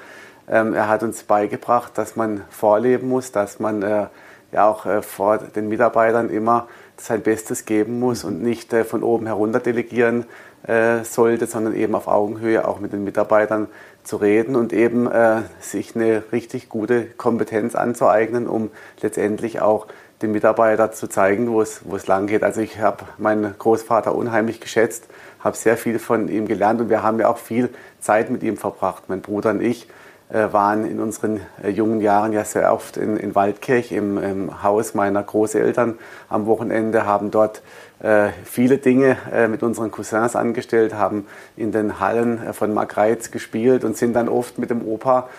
ähm, 0.49 0.73
er 0.73 0.87
hat 0.87 1.03
uns 1.03 1.23
beigebracht, 1.23 1.97
dass 1.97 2.15
man 2.15 2.43
vorleben 2.49 3.09
muss, 3.09 3.31
dass 3.31 3.59
man 3.59 3.81
äh, 3.81 4.07
ja 4.51 4.67
auch 4.67 4.85
äh, 4.85 5.01
vor 5.01 5.37
den 5.37 5.67
Mitarbeitern 5.67 6.29
immer 6.29 6.67
sein 6.97 7.21
Bestes 7.21 7.65
geben 7.65 7.99
muss 7.99 8.23
und 8.23 8.41
nicht 8.41 8.73
äh, 8.73 8.83
von 8.83 9.03
oben 9.03 9.27
herunter 9.27 9.59
delegieren 9.59 10.25
äh, 10.63 11.03
sollte, 11.03 11.47
sondern 11.47 11.75
eben 11.75 11.95
auf 11.95 12.07
Augenhöhe 12.07 12.67
auch 12.67 12.79
mit 12.79 12.93
den 12.93 13.03
Mitarbeitern 13.03 13.67
zu 14.03 14.17
reden 14.17 14.55
und 14.55 14.73
eben 14.73 15.11
äh, 15.11 15.41
sich 15.59 15.95
eine 15.95 16.23
richtig 16.31 16.69
gute 16.69 17.05
Kompetenz 17.05 17.75
anzueignen, 17.75 18.47
um 18.47 18.71
letztendlich 19.01 19.61
auch 19.61 19.87
den 20.21 20.31
Mitarbeiter 20.31 20.91
zu 20.91 21.07
zeigen, 21.07 21.51
wo 21.51 21.61
es, 21.61 21.81
wo 21.83 21.95
es 21.95 22.07
lang 22.07 22.25
geht. 22.25 22.43
Also 22.43 22.61
ich 22.61 22.79
habe 22.79 23.03
meinen 23.17 23.53
Großvater 23.57 24.15
unheimlich 24.15 24.59
geschätzt, 24.59 25.07
habe 25.39 25.55
sehr 25.55 25.77
viel 25.77 25.99
von 25.99 26.27
ihm 26.29 26.47
gelernt 26.47 26.81
und 26.81 26.89
wir 26.89 27.03
haben 27.03 27.19
ja 27.19 27.27
auch 27.27 27.37
viel 27.37 27.69
Zeit 27.99 28.31
mit 28.31 28.41
ihm 28.41 28.57
verbracht, 28.57 29.03
mein 29.07 29.21
Bruder 29.21 29.51
und 29.51 29.61
ich. 29.61 29.87
Äh, 30.29 30.51
waren 30.51 30.85
in 30.85 30.99
unseren 30.99 31.39
äh, 31.63 31.69
jungen 31.69 32.01
Jahren 32.01 32.33
ja 32.33 32.43
sehr 32.43 32.73
oft 32.73 32.97
in, 32.97 33.15
in 33.15 33.33
Waldkirch 33.33 33.93
im, 33.93 34.17
im, 34.17 34.61
Haus 34.61 34.93
meiner 34.93 35.23
Großeltern 35.23 35.97
am 36.27 36.47
Wochenende, 36.47 37.05
haben 37.05 37.31
dort 37.31 37.61
äh, 37.99 38.31
viele 38.43 38.77
Dinge 38.77 39.15
äh, 39.31 39.47
mit 39.47 39.63
unseren 39.63 39.89
Cousins 39.89 40.35
angestellt, 40.35 40.93
haben 40.93 41.27
in 41.55 41.71
den 41.71 42.01
Hallen 42.01 42.45
äh, 42.45 42.51
von 42.51 42.73
Margreiz 42.73 43.31
gespielt 43.31 43.85
und 43.85 43.95
sind 43.95 44.17
dann 44.17 44.27
oft 44.27 44.57
mit 44.57 44.69
dem 44.69 44.85
Opa 44.85 45.29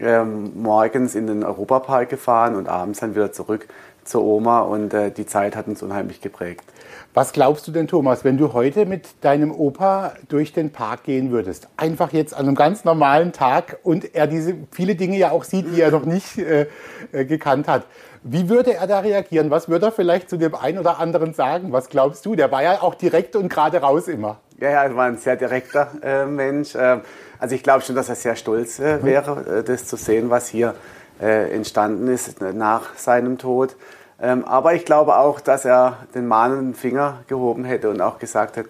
ähm, 0.00 0.52
morgens 0.54 1.14
in 1.14 1.26
den 1.26 1.44
Europapark 1.44 2.08
gefahren 2.08 2.56
und 2.56 2.70
abends 2.70 3.00
dann 3.00 3.14
wieder 3.14 3.32
zurück 3.32 3.66
zur 4.04 4.22
Oma 4.24 4.60
und 4.60 4.94
äh, 4.94 5.10
die 5.10 5.26
Zeit 5.26 5.56
hat 5.56 5.68
uns 5.68 5.82
unheimlich 5.82 6.22
geprägt. 6.22 6.64
Was 7.14 7.32
glaubst 7.32 7.66
du 7.66 7.72
denn, 7.72 7.88
Thomas, 7.88 8.22
wenn 8.22 8.36
du 8.36 8.52
heute 8.52 8.84
mit 8.84 9.24
deinem 9.24 9.50
Opa 9.50 10.12
durch 10.28 10.52
den 10.52 10.70
Park 10.70 11.04
gehen 11.04 11.30
würdest? 11.30 11.68
Einfach 11.76 12.12
jetzt 12.12 12.34
an 12.34 12.46
einem 12.46 12.54
ganz 12.54 12.84
normalen 12.84 13.32
Tag 13.32 13.78
und 13.82 14.14
er 14.14 14.26
diese 14.26 14.54
viele 14.70 14.94
Dinge 14.94 15.16
ja 15.16 15.30
auch 15.30 15.44
sieht, 15.44 15.66
die 15.74 15.80
er 15.80 15.90
noch 15.90 16.04
nicht 16.04 16.38
äh, 16.38 16.66
äh, 17.12 17.24
gekannt 17.24 17.66
hat. 17.66 17.84
Wie 18.22 18.48
würde 18.48 18.74
er 18.74 18.86
da 18.86 19.00
reagieren? 19.00 19.50
Was 19.50 19.68
würde 19.68 19.86
er 19.86 19.92
vielleicht 19.92 20.28
zu 20.28 20.36
dem 20.36 20.54
einen 20.54 20.78
oder 20.78 20.98
anderen 20.98 21.32
sagen? 21.32 21.72
Was 21.72 21.88
glaubst 21.88 22.26
du? 22.26 22.34
Der 22.34 22.52
war 22.52 22.62
ja 22.62 22.82
auch 22.82 22.94
direkt 22.94 23.36
und 23.36 23.48
gerade 23.48 23.78
raus 23.78 24.06
immer. 24.06 24.40
Ja, 24.60 24.70
ja, 24.70 24.84
er 24.84 24.94
war 24.94 25.06
ein 25.06 25.16
sehr 25.16 25.36
direkter 25.36 25.90
äh, 26.02 26.26
Mensch. 26.26 26.74
Ähm, 26.78 27.00
also 27.38 27.54
ich 27.54 27.62
glaube 27.62 27.82
schon, 27.82 27.96
dass 27.96 28.08
er 28.08 28.16
sehr 28.16 28.36
stolz 28.36 28.80
äh, 28.80 29.02
wäre, 29.02 29.60
äh, 29.60 29.64
das 29.64 29.86
zu 29.86 29.96
sehen, 29.96 30.30
was 30.30 30.48
hier 30.48 30.74
äh, 31.20 31.54
entstanden 31.54 32.08
ist 32.08 32.40
nach 32.40 32.96
seinem 32.96 33.38
Tod. 33.38 33.76
Ähm, 34.20 34.44
aber 34.44 34.74
ich 34.74 34.84
glaube 34.84 35.16
auch, 35.16 35.40
dass 35.40 35.64
er 35.64 35.98
den 36.14 36.26
mahnenden 36.26 36.74
Finger 36.74 37.18
gehoben 37.28 37.64
hätte 37.64 37.90
und 37.90 38.00
auch 38.00 38.18
gesagt 38.18 38.56
hat, 38.56 38.66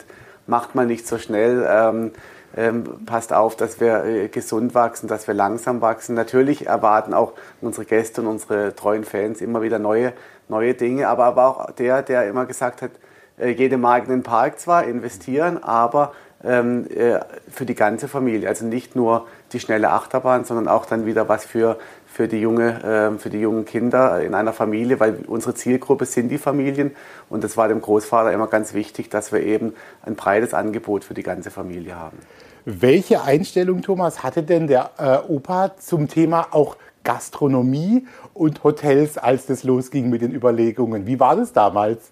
macht 0.46 0.74
mal 0.74 0.87
nicht 0.87 1.06
so 1.06 1.18
schnell, 1.18 1.66
ähm, 1.68 2.12
ähm, 2.56 2.84
passt 3.06 3.32
auf, 3.32 3.56
dass 3.56 3.80
wir 3.80 4.04
äh, 4.04 4.28
gesund 4.28 4.74
wachsen, 4.74 5.08
dass 5.08 5.26
wir 5.26 5.34
langsam 5.34 5.80
wachsen. 5.80 6.14
Natürlich 6.14 6.66
erwarten 6.66 7.14
auch 7.14 7.32
unsere 7.61 7.87
Gäste 7.87 8.20
und 8.20 8.26
unsere 8.26 8.74
treuen 8.74 9.04
Fans 9.04 9.40
immer 9.40 9.62
wieder 9.62 9.78
neue, 9.78 10.12
neue 10.48 10.74
Dinge, 10.74 11.08
aber 11.08 11.24
er 11.26 11.37
war 11.37 11.48
auch 11.48 11.70
der, 11.72 12.02
der 12.02 12.28
immer 12.28 12.46
gesagt 12.46 12.82
hat, 12.82 12.90
äh, 13.38 13.50
jedem 13.50 13.84
eigenen 13.84 14.22
Park 14.22 14.58
zwar 14.58 14.84
investieren, 14.84 15.62
aber 15.62 16.12
ähm, 16.44 16.87
äh, 16.90 17.20
für 17.50 17.66
die 17.66 17.74
ganze 17.74 18.08
Familie. 18.08 18.48
Also 18.48 18.64
nicht 18.64 18.96
nur 18.96 19.26
die 19.52 19.61
schnelle 19.61 19.90
Achterbahn, 19.90 20.44
sondern 20.44 20.68
auch 20.68 20.87
dann 20.87 21.06
wieder 21.06 21.28
was 21.28 21.44
für, 21.44 21.78
für, 22.18 22.26
die 22.26 22.40
junge, 22.40 22.83
äh, 22.83 23.16
für 23.16 23.31
die 23.31 23.38
jungen 23.38 23.64
Kinder 23.64 24.20
in 24.20 24.35
einer 24.35 24.52
Familie, 24.52 24.98
weil 24.98 25.18
unsere 25.28 25.54
Zielgruppe 25.54 26.04
sind 26.04 26.31
die 26.31 26.38
Familien 26.38 26.96
und 27.31 27.44
das 27.44 27.57
war 27.57 27.68
dem 27.68 27.81
Großvater 27.81 28.33
immer 28.33 28.48
ganz 28.48 28.74
wichtig, 28.74 29.09
dass 29.09 29.31
wir 29.31 29.40
eben 29.40 29.74
ein 30.02 30.16
breites 30.16 30.52
Angebot 30.52 31.04
für 31.04 31.14
die 31.14 31.22
ganze 31.22 31.52
Familie 31.52 31.94
haben. 31.94 32.18
Welche 32.64 33.22
Einstellung, 33.22 33.83
Thomas, 33.83 34.24
hatte 34.24 34.42
denn 34.42 34.66
der 34.66 34.90
äh, 34.98 35.33
Opa 35.33 35.76
zum 35.76 36.09
Thema 36.09 36.48
auch 36.50 36.76
Gastronomie 37.04 38.09
und 38.35 38.64
Hotels, 38.64 39.16
als 39.16 39.46
das 39.46 39.62
losging 39.62 40.11
mit 40.11 40.20
den 40.20 40.35
Überlegungen? 40.35 41.07
Wie 41.07 41.20
war 41.20 41.37
das 41.37 41.52
damals? 41.52 42.11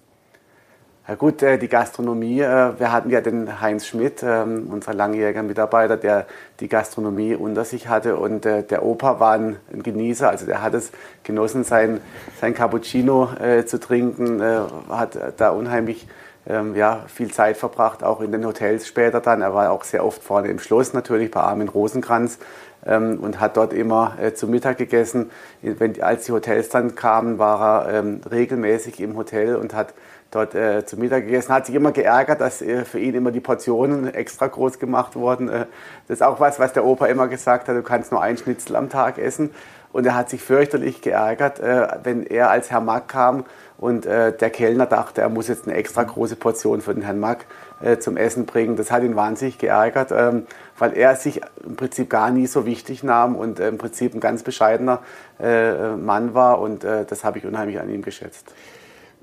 Ja 1.09 1.15
gut, 1.15 1.41
äh, 1.41 1.57
die 1.57 1.69
Gastronomie, 1.69 2.41
äh, 2.41 2.81
wir 2.81 2.91
hatten 2.91 3.11
ja 3.11 3.21
den 3.21 3.61
Heinz 3.61 3.87
Schmidt, 3.87 4.25
ähm, 4.25 4.67
unser 4.73 4.93
langjähriger 4.93 5.45
Mitarbeiter, 5.45 5.97
der 5.97 6.27
die 6.59 6.67
Gastronomie 6.67 7.37
unter 7.37 7.65
sich 7.65 7.87
hatte 7.87 8.17
und 8.17 8.45
äh, 8.45 8.65
der 8.65 8.85
Opa 8.85 9.21
war 9.21 9.35
ein 9.35 9.57
Genießer, 9.71 10.29
also 10.29 10.47
der 10.47 10.63
hat 10.63 10.75
es 10.75 10.91
genossen, 11.23 11.63
sein, 11.63 12.01
sein 12.41 12.55
Cappuccino 12.55 13.29
zu 13.67 13.79
trinken, 13.79 14.43
hat 14.89 15.19
da 15.37 15.51
unheimlich 15.51 16.09
ähm, 16.49 16.75
ja, 16.75 17.05
viel 17.07 17.31
Zeit 17.31 17.57
verbracht, 17.57 18.03
auch 18.03 18.21
in 18.21 18.33
den 18.33 18.45
Hotels 18.45 18.87
später 18.87 19.21
dann. 19.21 19.43
Er 19.43 19.55
war 19.55 19.71
auch 19.71 19.85
sehr 19.85 20.05
oft 20.05 20.23
vorne 20.23 20.49
im 20.49 20.59
Schloss 20.59 20.93
natürlich 20.93 21.31
bei 21.31 21.41
Armin 21.41 21.69
Rosenkranz 21.69 22.39
ähm, 22.85 23.19
und 23.21 23.41
hat 23.41 23.57
dort 23.57 23.73
immer 23.73 24.17
zu 24.35 24.49
Mittag 24.49 24.79
gegessen. 24.79 25.31
Wenn, 25.63 26.01
als 26.03 26.27
die 26.27 26.33
Hotels 26.33 26.69
dann 26.69 26.95
kamen, 26.95 27.39
war 27.39 27.87
er 27.87 28.05
regelmäßig 28.31 29.01
im 29.01 29.17
Hotel 29.17 29.57
und 29.57 29.75
hat 29.75 29.95
dort 30.31 30.55
äh, 30.55 30.85
zu 30.85 30.97
Mittag 30.99 31.25
gegessen, 31.25 31.53
hat 31.53 31.67
sich 31.67 31.75
immer 31.75 31.93
geärgert, 31.93 32.41
dass 32.41 32.63
äh, 32.63 32.85
für 32.85 32.99
ihn 32.99 33.15
immer 33.15 33.31
die 33.31 33.41
Portionen 33.41 34.13
extra 34.13 34.47
groß 34.47 34.79
gemacht 34.79 35.17
wurden. 35.17 35.49
Äh, 35.49 35.67
das 36.09 36.19
ist 36.19 36.23
auch 36.23 36.41
was, 36.41 36.59
was 36.59 36.73
der 36.73 36.85
Opa 36.85 37.07
immer 37.07 37.29
gesagt 37.29 37.69
hat, 37.69 37.77
du 37.77 37.83
kannst 37.83 38.13
nur 38.13 38.23
ein 38.23 38.37
Schnitzel 38.37 38.77
am 38.77 38.89
Tag 38.89 39.19
essen. 39.19 39.51
Und 39.93 40.05
er 40.05 40.15
hat 40.15 40.29
sich 40.29 40.43
fürchterlich 40.43 41.01
geärgert, 41.01 41.59
äh, 41.59 41.89
wenn 42.03 42.27
er 42.27 42.51
als 42.51 42.71
Herr 42.71 42.83
Mack 42.83 43.09
kam 43.09 43.45
und 43.79 44.05
äh, 44.05 44.37
der 44.37 44.51
Kellner 44.51 44.85
dachte, 44.85 45.23
er 45.23 45.31
muss 45.31 45.49
jetzt 45.49 45.67
eine 45.67 45.75
extra 45.75 46.03
große 46.03 46.37
Portion 46.37 46.83
für 46.83 46.93
den 46.93 47.03
Herrn 47.03 47.19
Mack 47.19 47.47
äh, 47.81 47.97
zum 47.97 48.19
Essen 48.19 48.45
bringen. 48.45 48.77
Das 48.77 48.91
hat 48.91 49.03
ihn 49.03 49.17
wahnsinnig 49.17 49.57
geärgert, 49.57 50.13
ähm, 50.13 50.47
weil 50.79 50.95
er 50.95 51.17
sich 51.17 51.41
im 51.65 51.77
Prinzip 51.77 52.11
gar 52.11 52.31
nie 52.31 52.47
so 52.47 52.67
wichtig 52.67 53.05
nahm 53.05 53.37
und 53.37 53.59
im 53.59 53.79
Prinzip 53.79 54.13
ein 54.13 54.21
ganz 54.21 54.43
bescheidener 54.43 55.01
Mann 55.39 56.35
war. 56.35 56.61
Und 56.61 56.85
das 56.85 57.25
habe 57.25 57.39
ich 57.39 57.47
unheimlich 57.47 57.81
an 57.81 57.89
ihm 57.89 58.03
geschätzt. 58.03 58.53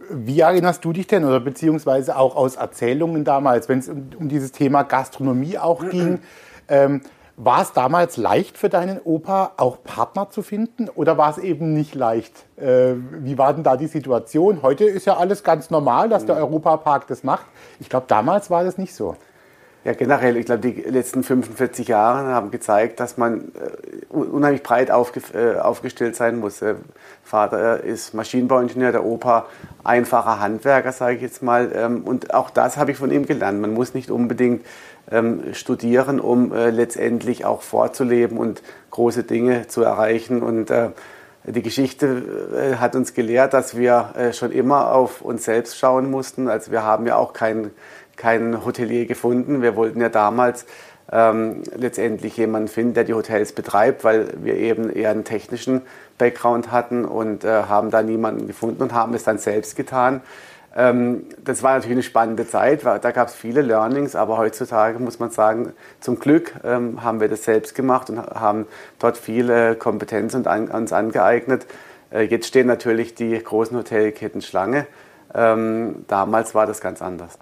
Wie 0.10 0.40
erinnerst 0.40 0.84
du 0.86 0.94
dich 0.94 1.08
denn 1.08 1.26
oder 1.26 1.40
beziehungsweise 1.40 2.18
auch 2.18 2.36
aus 2.36 2.56
Erzählungen 2.56 3.24
damals, 3.24 3.70
wenn 3.70 3.80
es 3.80 3.90
um, 3.90 4.10
um, 4.20 4.30
dieses 4.30 4.52
Thema 4.52 4.84
Gastronomie 4.84 5.58
auch 5.58 5.88
ging? 5.90 6.20
Ähm, 6.68 7.02
war 7.36 7.64
es 7.64 7.74
damals 7.74 8.18
leicht 8.18 8.60
für 8.60 8.70
deinen 8.70 9.00
Opa, 9.04 9.54
auch 9.58 9.84
Partner 9.84 10.30
zu 10.30 10.44
finden 10.44 10.88
oder 10.88 11.18
war 11.18 11.32
es 11.32 11.40
eben 11.40 11.74
nicht 11.74 11.96
leicht? 11.96 12.46
Äh, 12.58 12.94
wie 13.22 13.40
war 13.40 13.54
denn 13.54 13.64
da 13.64 13.76
die 13.76 13.88
Situation? 13.88 14.62
Heute 14.62 14.86
ist 14.86 15.06
ja 15.06 15.18
alles 15.18 15.44
ganz 15.44 15.72
normal, 15.72 16.10
dass 16.10 16.28
der 16.28 16.36
Europapark 16.36 17.08
das 17.08 17.24
macht. 17.24 17.46
Ich 17.80 17.90
glaube, 17.90 18.06
damals 18.08 18.52
war 18.52 18.64
das 18.64 18.78
nicht 18.78 18.94
so. 18.94 19.16
Ja, 19.86 19.92
generell, 19.92 20.38
ich 20.38 20.46
glaube, 20.46 20.62
die 20.62 20.82
letzten 20.82 21.24
45 21.24 21.90
Jahre 21.90 22.28
haben 22.28 22.52
gezeigt, 22.52 23.02
dass 23.02 23.18
man 23.18 23.52
äh, 23.56 24.14
unheimlich 24.14 24.64
breit 24.64 24.90
aufge 24.90 25.20
äh, 25.34 25.60
aufgestellt 25.60 26.16
sein 26.16 26.40
muss. 26.40 26.60
Der 26.60 26.78
Vater 27.22 27.84
ist 27.84 28.14
Maschinenbauingenieur, 28.14 28.94
der 28.94 29.04
Opa 29.04 29.46
einfacher 29.84 30.40
Handwerker, 30.40 30.94
sage 30.94 31.18
ich 31.18 31.22
jetzt 31.22 31.44
mal. 31.44 31.70
Ähm, 31.76 32.04
und 32.04 32.34
auch 32.34 32.50
das 32.50 32.78
habe 32.78 32.92
ich 32.92 32.98
von 32.98 33.12
ihm 33.12 33.26
gelernt. 33.26 33.60
Man 33.60 33.74
muss 33.74 33.94
nicht 33.94 34.10
unbedingt 34.10 34.66
ähm, 35.12 35.54
studieren, 35.54 36.22
um 36.22 36.54
äh, 36.54 36.70
letztendlich 36.70 37.44
auch 37.44 37.62
vorzuleben 37.62 38.38
und 38.38 38.64
große 38.90 39.24
Dinge 39.24 39.68
zu 39.68 39.84
erreichen. 39.84 40.44
Und 40.44 40.72
die 41.46 41.62
Geschichte 41.62 42.78
hat 42.80 42.96
uns 42.96 43.16
gelehrt, 43.16 43.54
dass 43.54 43.76
wir 43.76 44.14
schon 44.34 44.52
immer 44.52 44.94
auf 44.94 45.22
uns 45.22 45.46
selbst 45.46 45.80
schauen 45.80 46.12
mussten. 46.12 46.48
Also 46.48 46.72
wir 46.72 46.84
haben 46.84 47.08
ja 47.08 47.16
auch 47.16 47.34
keinen 47.34 47.72
keinen 48.16 48.66
Hotelier 48.66 49.06
gefunden. 49.06 49.62
Wir 49.62 49.76
wollten 49.76 50.02
ja 50.02 50.10
damals 50.10 50.66
ähm, 51.12 51.64
letztendlich 51.76 52.38
jemanden 52.38 52.68
finden, 52.68 52.94
der 52.94 53.04
die 53.04 53.14
Hotels 53.14 53.54
betreibt, 53.54 54.04
weil 54.04 54.28
wir 54.42 54.56
eben 54.56 54.90
eher 54.90 55.12
einen 55.12 55.24
technischen 55.24 55.82
Background 56.18 56.72
hatten 56.72 57.06
und 57.06 57.44
äh, 57.44 57.64
haben 57.64 57.92
da 57.92 58.02
niemanden 58.02 58.48
gefunden 58.48 58.82
und 58.84 58.94
haben 58.94 59.14
es 59.14 59.24
dann 59.24 59.38
selbst 59.38 59.76
getan. 59.76 60.22
Ähm, 60.76 61.26
das 61.44 61.62
war 61.62 61.74
natürlich 61.74 61.96
eine 61.98 62.04
spannende 62.04 62.48
Zeit, 62.48 62.84
da 62.84 63.12
gab 63.12 63.28
es 63.28 63.36
viele 63.36 63.62
Learnings, 63.62 64.16
aber 64.16 64.38
heutzutage 64.38 64.98
muss 65.00 65.20
man 65.20 65.30
sagen, 65.30 65.74
zum 66.00 66.20
Glück 66.20 66.54
ähm, 66.64 67.04
haben 67.04 67.20
wir 67.20 67.30
das 67.30 67.44
selbst 67.44 67.76
gemacht 67.76 68.10
und 68.10 68.20
haben 68.20 68.66
dort 68.98 69.18
viele 69.18 69.76
Kompetenzen 69.76 70.48
an, 70.48 70.70
uns 70.70 70.92
angeeignet. 70.92 71.68
Äh, 72.12 72.24
jetzt 72.24 72.48
stehen 72.48 72.68
natürlich 72.68 73.14
die 73.14 73.38
großen 73.38 73.78
Hotelketten 73.78 74.42
Schlange. 74.42 74.88
Ähm, 75.36 76.06
damals 76.08 76.56
war 76.56 76.66
das 76.66 76.82
ganz 76.82 77.02
anders. 77.02 77.38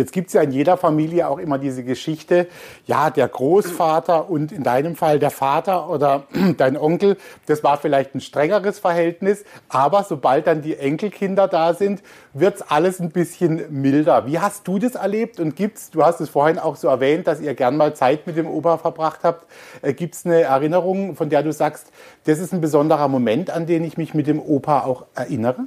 Jetzt 0.00 0.12
gibt 0.12 0.28
es 0.28 0.32
ja 0.32 0.40
in 0.40 0.50
jeder 0.50 0.78
Familie 0.78 1.28
auch 1.28 1.36
immer 1.36 1.58
diese 1.58 1.84
Geschichte, 1.84 2.48
ja, 2.86 3.10
der 3.10 3.28
Großvater 3.28 4.30
und 4.30 4.50
in 4.50 4.62
deinem 4.62 4.96
Fall 4.96 5.18
der 5.18 5.30
Vater 5.30 5.90
oder 5.90 6.24
dein 6.56 6.78
Onkel, 6.78 7.18
das 7.44 7.62
war 7.62 7.76
vielleicht 7.76 8.14
ein 8.14 8.22
strengeres 8.22 8.78
Verhältnis, 8.78 9.44
aber 9.68 10.04
sobald 10.04 10.46
dann 10.46 10.62
die 10.62 10.74
Enkelkinder 10.74 11.48
da 11.48 11.74
sind, 11.74 12.02
wird 12.32 12.54
es 12.54 12.62
alles 12.62 12.98
ein 12.98 13.10
bisschen 13.10 13.62
milder. 13.68 14.24
Wie 14.24 14.38
hast 14.38 14.66
du 14.66 14.78
das 14.78 14.94
erlebt 14.94 15.38
und 15.38 15.54
gibt's, 15.54 15.90
du 15.90 16.02
hast 16.02 16.22
es 16.22 16.30
vorhin 16.30 16.58
auch 16.58 16.76
so 16.76 16.88
erwähnt, 16.88 17.26
dass 17.26 17.42
ihr 17.42 17.52
gern 17.52 17.76
mal 17.76 17.94
Zeit 17.94 18.26
mit 18.26 18.38
dem 18.38 18.46
Opa 18.46 18.78
verbracht 18.78 19.20
habt, 19.22 19.44
äh, 19.82 19.92
gibt 19.92 20.14
es 20.14 20.24
eine 20.24 20.40
Erinnerung, 20.40 21.14
von 21.14 21.28
der 21.28 21.42
du 21.42 21.52
sagst, 21.52 21.92
das 22.24 22.38
ist 22.38 22.54
ein 22.54 22.62
besonderer 22.62 23.08
Moment, 23.08 23.50
an 23.50 23.66
den 23.66 23.84
ich 23.84 23.98
mich 23.98 24.14
mit 24.14 24.26
dem 24.26 24.40
Opa 24.40 24.80
auch 24.80 25.04
erinnere? 25.14 25.66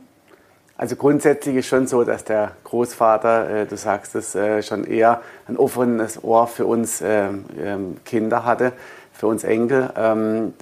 Also 0.84 0.98
grundsätzlich 0.98 1.56
ist 1.56 1.68
schon 1.68 1.88
so, 1.88 2.04
dass 2.04 2.26
der 2.26 2.52
Großvater, 2.66 3.50
äh, 3.50 3.66
du 3.66 3.78
sagst 3.78 4.16
es, 4.16 4.36
äh, 4.36 4.62
schon 4.62 4.84
eher 4.84 5.22
ein 5.48 5.56
offenes 5.56 6.22
Ohr 6.22 6.46
für 6.46 6.66
uns 6.66 7.00
äh, 7.00 7.30
ähm, 7.58 7.96
Kinder 8.04 8.44
hatte, 8.44 8.74
für 9.14 9.28
uns 9.28 9.46
Enkel. 9.46 9.90
Ähm, 9.96 10.54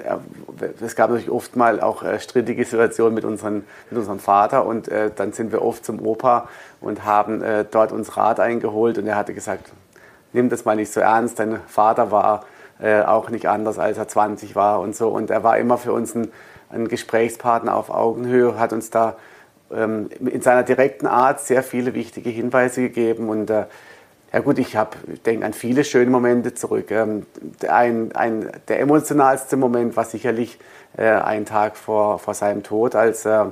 es 0.80 0.96
gab 0.96 1.10
natürlich 1.10 1.32
oft 1.32 1.56
mal 1.56 1.82
auch 1.82 2.04
äh, 2.04 2.20
strittige 2.20 2.64
Situationen 2.66 3.16
mit, 3.16 3.26
unseren, 3.26 3.66
mit 3.90 3.98
unserem 3.98 4.20
Vater 4.20 4.68
und 4.68 4.90
äh, 4.90 5.10
dann 5.16 5.34
sind 5.34 5.52
wir 5.52 5.64
oft 5.64 5.84
zum 5.84 6.00
Opa 6.06 6.48
und 6.82 7.04
haben 7.04 7.42
äh, 7.42 7.66
dort 7.72 7.92
uns 7.92 8.16
Rat 8.16 8.40
eingeholt 8.40 9.00
und 9.00 9.08
er 9.08 9.16
hatte 9.16 9.34
gesagt, 9.34 9.72
nimm 10.34 10.50
das 10.50 10.66
mal 10.66 10.76
nicht 10.76 10.94
so 10.94 11.00
ernst, 11.00 11.40
dein 11.40 11.60
Vater 11.66 12.12
war 12.12 12.46
auch 13.06 13.30
nicht 13.30 13.48
anders, 13.48 13.78
als 13.78 14.00
er 14.00 14.08
20 14.08 14.56
war 14.56 14.80
und 14.80 14.96
so 14.96 15.10
und 15.10 15.30
er 15.30 15.44
war 15.44 15.60
immer 15.60 15.78
für 15.78 15.94
uns 15.94 16.16
ein, 16.16 16.32
ein 16.70 16.88
Gesprächspartner 16.88 17.76
auf 17.76 17.92
Augenhöhe, 17.92 18.58
hat 18.58 18.74
uns 18.74 18.90
da 18.90 19.10
ähm, 19.10 19.31
in 19.72 20.42
seiner 20.42 20.64
direkten 20.64 21.08
Art 21.08 21.40
sehr 21.40 21.64
viele 21.64 21.94
wichtige 21.94 22.30
Hinweise 22.30 22.82
gegeben 22.82 23.30
und 23.30 23.50
äh, 23.50 23.66
ja 24.34 24.40
gut, 24.40 24.60
ich 24.60 24.78
denke 25.26 25.46
an 25.46 25.52
viele 25.52 25.84
schöne 25.84 26.10
Momente 26.10 26.54
zurück. 26.54 26.90
Ähm, 26.92 27.26
ein, 27.68 28.14
ein, 28.14 28.50
der 28.70 28.80
emotionalste 28.80 29.58
Moment 29.58 29.98
war 29.98 30.06
sicherlich 30.06 30.58
äh, 30.96 31.10
ein 31.10 31.46
Tag 31.46 31.76
vor, 31.76 32.18
vor 32.18 32.34
seinem 32.34 32.64
Tod, 32.64 32.96
als 32.96 33.26
äh, 33.26 33.46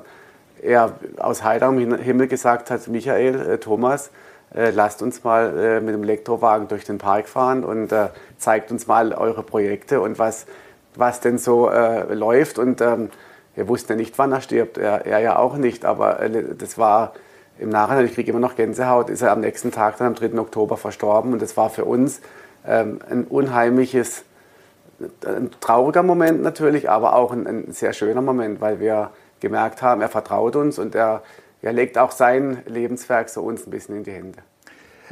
er 0.61 0.93
aus 1.17 1.43
heiterem 1.43 1.95
Himmel 1.97 2.27
gesagt 2.27 2.69
hat, 2.69 2.87
Michael, 2.89 3.59
Thomas, 3.59 4.11
lasst 4.53 5.01
uns 5.01 5.23
mal 5.23 5.79
mit 5.79 5.93
dem 5.93 6.03
Elektrowagen 6.03 6.67
durch 6.67 6.83
den 6.83 6.97
Park 6.97 7.29
fahren 7.29 7.63
und 7.63 7.93
zeigt 8.37 8.69
uns 8.69 8.85
mal 8.85 9.13
eure 9.13 9.41
Projekte 9.41 10.01
und 10.01 10.19
was, 10.19 10.47
was 10.95 11.21
denn 11.21 11.37
so 11.37 11.69
läuft. 12.09 12.59
Und 12.59 12.81
ähm, 12.81 13.09
wir 13.55 13.67
wussten 13.67 13.93
ja 13.93 13.95
nicht, 13.95 14.17
wann 14.17 14.31
er 14.31 14.41
stirbt, 14.41 14.77
er, 14.77 15.05
er 15.05 15.19
ja 15.19 15.37
auch 15.37 15.57
nicht, 15.57 15.85
aber 15.85 16.21
äh, 16.21 16.55
das 16.57 16.77
war 16.77 17.13
im 17.59 17.69
Nachhinein, 17.69 18.05
ich 18.05 18.13
kriege 18.13 18.31
immer 18.31 18.39
noch 18.39 18.55
Gänsehaut, 18.55 19.09
ist 19.09 19.21
er 19.21 19.31
am 19.31 19.41
nächsten 19.41 19.71
Tag 19.71 19.97
dann 19.97 20.07
am 20.07 20.15
3. 20.15 20.39
Oktober 20.39 20.77
verstorben 20.77 21.33
und 21.33 21.41
das 21.41 21.57
war 21.57 21.69
für 21.69 21.85
uns 21.85 22.21
ähm, 22.65 22.99
ein 23.09 23.25
unheimliches, 23.25 24.23
ein 25.25 25.51
trauriger 25.59 26.03
Moment 26.03 26.41
natürlich, 26.41 26.89
aber 26.89 27.15
auch 27.15 27.31
ein, 27.31 27.47
ein, 27.47 27.71
sehr 27.71 27.93
schöner 27.93 28.21
Moment, 28.21 28.61
weil 28.61 28.79
wir 28.79 29.11
gemerkt 29.39 29.81
haben, 29.81 30.01
er 30.01 30.09
vertraut 30.09 30.55
uns 30.55 30.79
und 30.79 30.95
er, 30.95 31.23
er 31.61 31.73
legt 31.73 31.97
auch 31.97 32.11
sein 32.11 32.63
Lebenswerk 32.65 33.29
so 33.29 33.41
uns 33.41 33.67
ein 33.67 33.71
bisschen 33.71 33.97
in 33.97 34.03
die 34.03 34.11
Hände. 34.11 34.39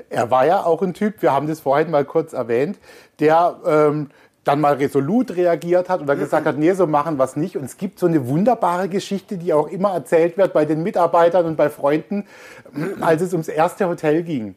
Er 0.09 0.29
war 0.29 0.45
ja 0.45 0.63
auch 0.63 0.81
ein 0.81 0.93
Typ, 0.93 1.21
wir 1.21 1.33
haben 1.33 1.47
das 1.47 1.59
vorhin 1.59 1.89
mal 1.89 2.05
kurz 2.05 2.33
erwähnt, 2.33 2.77
der 3.19 3.57
ähm, 3.65 4.09
dann 4.47 4.61
mal 4.61 4.75
resolut 4.75 5.35
reagiert 5.35 5.89
hat 5.89 6.01
oder 6.01 6.15
gesagt 6.15 6.45
hat, 6.45 6.57
nee, 6.57 6.73
so 6.73 6.87
machen 6.87 7.17
wir 7.17 7.23
es 7.25 7.35
nicht. 7.35 7.57
Und 7.57 7.65
es 7.65 7.77
gibt 7.77 7.99
so 7.99 8.05
eine 8.05 8.27
wunderbare 8.27 8.87
Geschichte, 8.89 9.37
die 9.37 9.53
auch 9.53 9.67
immer 9.67 9.93
erzählt 9.93 10.37
wird 10.37 10.53
bei 10.53 10.65
den 10.65 10.83
Mitarbeitern 10.83 11.45
und 11.45 11.57
bei 11.57 11.69
Freunden, 11.69 12.25
als 13.01 13.21
es 13.21 13.33
ums 13.33 13.47
erste 13.47 13.87
Hotel 13.87 14.23
ging. 14.23 14.55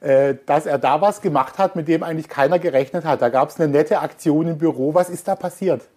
Äh, 0.00 0.34
dass 0.44 0.66
er 0.66 0.78
da 0.78 1.00
was 1.00 1.22
gemacht 1.22 1.58
hat, 1.58 1.76
mit 1.76 1.88
dem 1.88 2.02
eigentlich 2.02 2.28
keiner 2.28 2.58
gerechnet 2.58 3.04
hat. 3.04 3.22
Da 3.22 3.30
gab 3.30 3.48
es 3.48 3.58
eine 3.58 3.72
nette 3.72 4.00
Aktion 4.00 4.46
im 4.46 4.58
Büro. 4.58 4.94
Was 4.94 5.08
ist 5.08 5.26
da 5.26 5.34
passiert? 5.34 5.88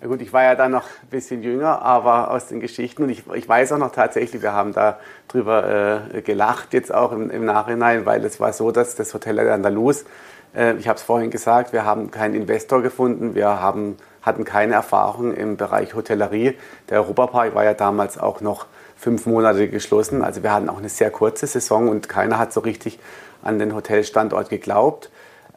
Ja 0.00 0.08
gut, 0.08 0.22
ich 0.22 0.32
war 0.32 0.42
ja 0.42 0.54
dann 0.54 0.72
noch 0.72 0.84
ein 0.84 1.08
bisschen 1.10 1.42
jünger, 1.42 1.82
aber 1.82 2.30
aus 2.30 2.46
den 2.46 2.60
Geschichten 2.60 3.02
und 3.02 3.10
ich, 3.10 3.24
ich 3.34 3.46
weiß 3.46 3.72
auch 3.72 3.78
noch 3.78 3.92
tatsächlich, 3.92 4.40
wir 4.40 4.54
haben 4.54 4.72
da 4.72 4.98
drüber 5.28 6.08
äh, 6.14 6.22
gelacht 6.22 6.72
jetzt 6.72 6.92
auch 6.92 7.12
im, 7.12 7.28
im, 7.28 7.44
Nachhinein, 7.44 8.06
weil 8.06 8.24
es 8.24 8.40
war 8.40 8.54
so, 8.54 8.70
dass 8.70 8.94
das 8.94 9.12
Hotel 9.12 9.38
Andalus, 9.50 10.06
ich 10.52 10.88
habe 10.88 10.96
es 10.96 11.02
vorhin 11.02 11.30
gesagt, 11.30 11.72
wir 11.72 11.84
haben 11.84 12.10
keinen 12.10 12.34
Investor 12.34 12.82
gefunden, 12.82 13.34
wir 13.34 13.60
haben, 13.60 13.96
hatten 14.22 14.44
keine 14.44 14.74
Erfahrung 14.74 15.32
im 15.34 15.56
Bereich 15.56 15.94
Hotellerie. 15.94 16.56
Der 16.88 17.02
Europapark 17.02 17.54
war 17.54 17.64
ja 17.64 17.74
damals 17.74 18.18
auch 18.18 18.40
noch 18.40 18.66
fünf 18.96 19.26
Monate 19.26 19.68
geschlossen, 19.68 20.22
also 20.22 20.42
wir 20.42 20.52
hatten 20.52 20.68
auch 20.68 20.78
eine 20.78 20.88
sehr 20.88 21.10
kurze 21.10 21.46
Saison 21.46 21.88
und 21.88 22.08
keiner 22.08 22.38
hat 22.38 22.52
so 22.52 22.60
richtig 22.60 22.98
an 23.42 23.58
den 23.58 23.74
Hotelstandort 23.74 24.48
geglaubt. 24.50 25.10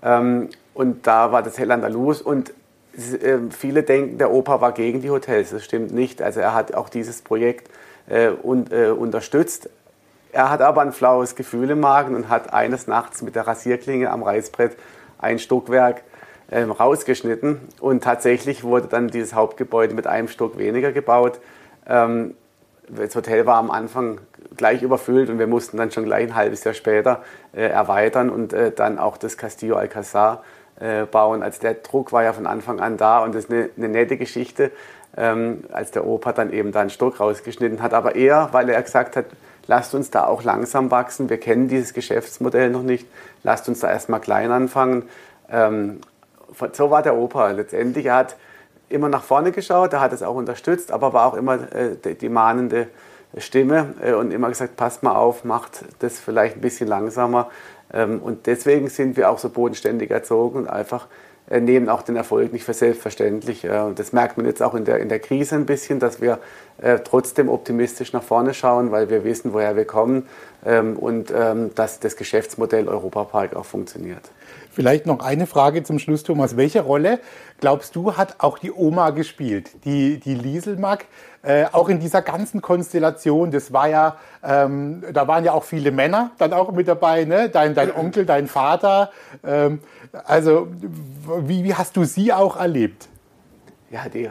Ähm, 0.03 0.49
und 0.73 1.08
da 1.08 1.32
war 1.32 1.43
das 1.43 1.53
Hotel 1.53 1.71
Andalus 1.71 2.21
und 2.21 2.53
ähm, 3.21 3.51
viele 3.51 3.84
denken, 3.84 4.17
der 4.17 4.32
Opa 4.32 4.62
war 4.62 4.71
gegen 4.71 5.01
die 5.01 5.10
Hotels. 5.10 5.51
Das 5.51 5.63
stimmt 5.63 5.93
nicht. 5.93 6.21
Also 6.21 6.39
er 6.39 6.53
hat 6.53 6.73
auch 6.73 6.89
dieses 6.89 7.21
Projekt 7.21 7.69
äh, 8.10 8.27
äh, 8.27 8.89
unterstützt. 8.89 9.69
Er 10.34 10.50
hat 10.50 10.62
aber 10.62 10.82
ein 10.82 10.91
flaues 10.91 11.36
Gefühl 11.36 11.69
im 11.69 11.80
Magen 11.80 12.15
und 12.15 12.28
hat 12.28 12.54
eines 12.54 12.88
Nachts 12.88 13.22
mit 13.22 13.36
der 13.36 13.46
Rasierklinge 13.46 14.10
am 14.10 14.24
Reißbrett 14.24 14.76
ein 15.19 15.38
Stockwerk 15.38 16.02
ähm, 16.52 16.72
rausgeschnitten. 16.72 17.62
Und 17.80 18.04
tatsächlich 18.04 18.63
wurde 18.63 18.88
dann 18.88 19.10
dieses 19.10 19.36
Hauptgebäude 19.36 19.93
mit 19.93 20.08
einem 20.08 20.28
Stock 20.28 20.58
weniger 20.58 20.91
gebaut. 20.91 21.39
Ähm, 21.88 22.34
das 22.89 23.15
Hotel 23.15 23.46
war 23.46 23.58
am 23.58 23.69
Anfang 23.69 24.19
gleich 24.58 24.82
überfüllt 24.82 25.30
und 25.30 25.38
wir 25.38 25.46
mussten 25.46 25.78
dann 25.78 25.91
schon 25.91 26.06
gleich 26.06 26.24
ein 26.24 26.36
halbes 26.36 26.63
Jahr 26.63 26.74
später 26.74 27.24
äh, 27.54 27.67
erweitern 27.67 28.32
und 28.32 28.54
äh, 28.54 28.72
dann 28.72 28.98
auch 28.98 29.17
das 29.17 29.38
Castillo 29.38 29.76
Alcazar 29.76 30.43
äh, 30.80 31.06
bauen. 31.06 31.43
Also 31.43 31.62
der 31.62 31.76
Druck 31.76 32.12
war 32.12 32.24
ja 32.24 32.34
von 32.34 32.48
Anfang 32.48 32.80
an 32.80 32.98
da 32.98 33.19
und 33.19 33.36
das 33.36 33.46
ist 33.46 33.52
eine, 33.52 33.69
eine 33.78 33.88
nette 33.88 34.17
Geschichte, 34.17 34.72
ähm, 35.15 35.63
als 35.72 35.91
der 35.91 36.08
Opa 36.08 36.34
dann 36.34 36.52
eben 36.52 36.72
da 36.72 36.82
einen 36.82 36.89
Stock 36.89 37.19
rausgeschnitten 37.19 37.84
hat. 37.84 37.93
Aber 37.93 38.15
eher, 38.15 38.50
weil 38.52 38.67
er 38.69 38.82
gesagt 38.82 39.15
hat, 39.15 39.26
lasst 39.67 39.95
uns 39.95 40.10
da 40.10 40.26
auch 40.26 40.43
langsam 40.43 40.91
wachsen. 40.91 41.30
Wir 41.30 41.39
kennen 41.39 41.67
dieses 41.67 41.93
Geschäftsmodell 41.93 42.69
noch 42.69 42.84
nicht. 42.84 43.08
Lasst 43.43 43.67
uns 43.69 43.80
da 43.80 43.89
erstmal 43.89 44.19
klein 44.19 44.52
anfangen. 44.52 45.10
Ähm, 45.49 46.02
so 46.73 46.91
war 46.91 47.02
der 47.02 47.15
Opa 47.15 47.52
letztendlich. 47.52 48.06
Er 48.06 48.15
hat 48.15 48.36
immer 48.89 49.10
nach 49.10 49.23
vorne 49.23 49.52
geschaut, 49.52 49.93
er 49.93 50.02
hat 50.02 50.13
es 50.13 50.21
auch 50.21 50.36
unterstützt, 50.36 50.91
aber 50.91 51.13
war 51.13 51.28
auch 51.28 51.34
immer 51.34 51.56
äh, 51.73 51.95
die, 52.04 52.15
die, 52.15 52.30
mahnende 52.30 52.88
Stimme 53.38 53.95
äh, 54.02 54.13
und 54.13 54.32
immer 54.32 54.49
gesagt, 54.49 54.76
passt 54.76 55.04
mal 55.04 55.15
auf, 55.15 55.43
macht 55.43 55.86
das 55.99 56.19
vielleicht 56.19 56.58
ein 56.58 56.62
bisschen 56.62 56.88
langsamer. 56.88 57.49
Ähm, 57.91 58.21
und 58.21 58.45
deswegen 58.45 58.89
sind 58.89 59.17
wir 59.17 59.30
auch 59.32 59.39
so 59.39 59.49
bodenständig 59.49 60.12
erzogen 60.12 60.60
und 60.60 60.67
einfach 60.69 61.08
nehmen 61.61 61.89
auch 61.89 62.01
den 62.01 62.15
Erfolg 62.15 62.53
nicht 62.53 62.63
für 62.63 62.73
selbstverständlich. 62.73 63.67
Das 63.95 64.13
merkt 64.13 64.37
man 64.37 64.45
jetzt 64.45 64.61
auch 64.61 64.73
in 64.73 64.85
der, 64.85 64.99
in 64.99 65.09
der 65.09 65.19
Krise 65.19 65.55
ein 65.55 65.65
bisschen, 65.65 65.99
dass 65.99 66.21
wir 66.21 66.39
äh, 66.81 66.99
trotzdem 67.03 67.49
optimistisch 67.49 68.13
nach 68.13 68.23
vorne 68.23 68.53
schauen, 68.53 68.91
weil 68.91 69.09
wir 69.09 69.23
wissen, 69.23 69.53
woher 69.53 69.75
wir 69.75 69.85
kommen 69.85 70.27
ähm, 70.65 70.97
und 70.97 71.31
ähm, 71.35 71.73
dass 71.75 71.99
das 71.99 72.15
Geschäftsmodell 72.15 72.87
Europapark 72.87 73.55
auch 73.55 73.65
funktioniert. 73.65 74.31
Vielleicht 74.71 75.05
noch 75.05 75.19
eine 75.19 75.45
Frage 75.45 75.83
zum 75.83 75.99
Schluss, 75.99 76.23
Thomas. 76.23 76.57
Welche 76.57 76.81
Rolle, 76.81 77.19
glaubst 77.59 77.95
du, 77.95 78.17
hat 78.17 78.37
auch 78.39 78.57
die 78.57 78.71
Oma 78.71 79.11
gespielt, 79.11 79.69
die, 79.85 80.19
die 80.19 80.33
Lieselmark, 80.33 81.05
äh, 81.43 81.65
auch 81.71 81.89
in 81.89 81.99
dieser 81.99 82.21
ganzen 82.21 82.62
Konstellation? 82.62 83.51
Das 83.51 83.71
war 83.71 83.88
ja, 83.88 84.15
ähm, 84.43 85.03
da 85.13 85.27
waren 85.27 85.43
ja 85.43 85.53
auch 85.53 85.63
viele 85.63 85.91
Männer 85.91 86.32
dann 86.38 86.53
auch 86.53 86.71
mit 86.71 86.88
dabei, 86.88 87.25
ne? 87.25 87.49
dein, 87.49 87.75
dein 87.75 87.91
Onkel, 87.95 88.25
dein 88.25 88.47
Vater. 88.47 89.12
Ähm, 89.45 89.79
also, 90.25 90.67
wie, 91.41 91.63
wie 91.63 91.75
hast 91.75 91.95
du 91.95 92.03
sie 92.03 92.34
auch 92.34 92.58
erlebt? 92.58 93.08
Ja, 93.91 94.10
die 94.10 94.29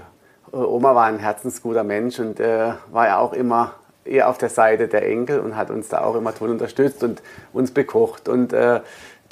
Oma 0.51 0.95
war 0.95 1.07
ein 1.07 1.19
herzensguter 1.19 1.85
Mensch 1.85 2.19
und 2.19 2.41
äh, 2.41 2.73
war 2.91 3.07
ja 3.07 3.19
auch 3.19 3.33
immer 3.33 3.75
eher 4.05 4.29
auf 4.29 4.39
der 4.39 4.49
Seite 4.49 4.89
der 4.89 5.09
Enkel 5.09 5.41
und 5.41 5.57
hat 5.57 5.71
uns 5.71 5.89
da 5.89 6.03
auch 6.03 6.17
immer 6.17 6.35
toll 6.35 6.51
unterstützt 6.51 7.03
und 7.03 7.23
uns 7.53 7.73
bekocht 7.73 8.29
und 8.29 8.53
äh, 8.53 8.81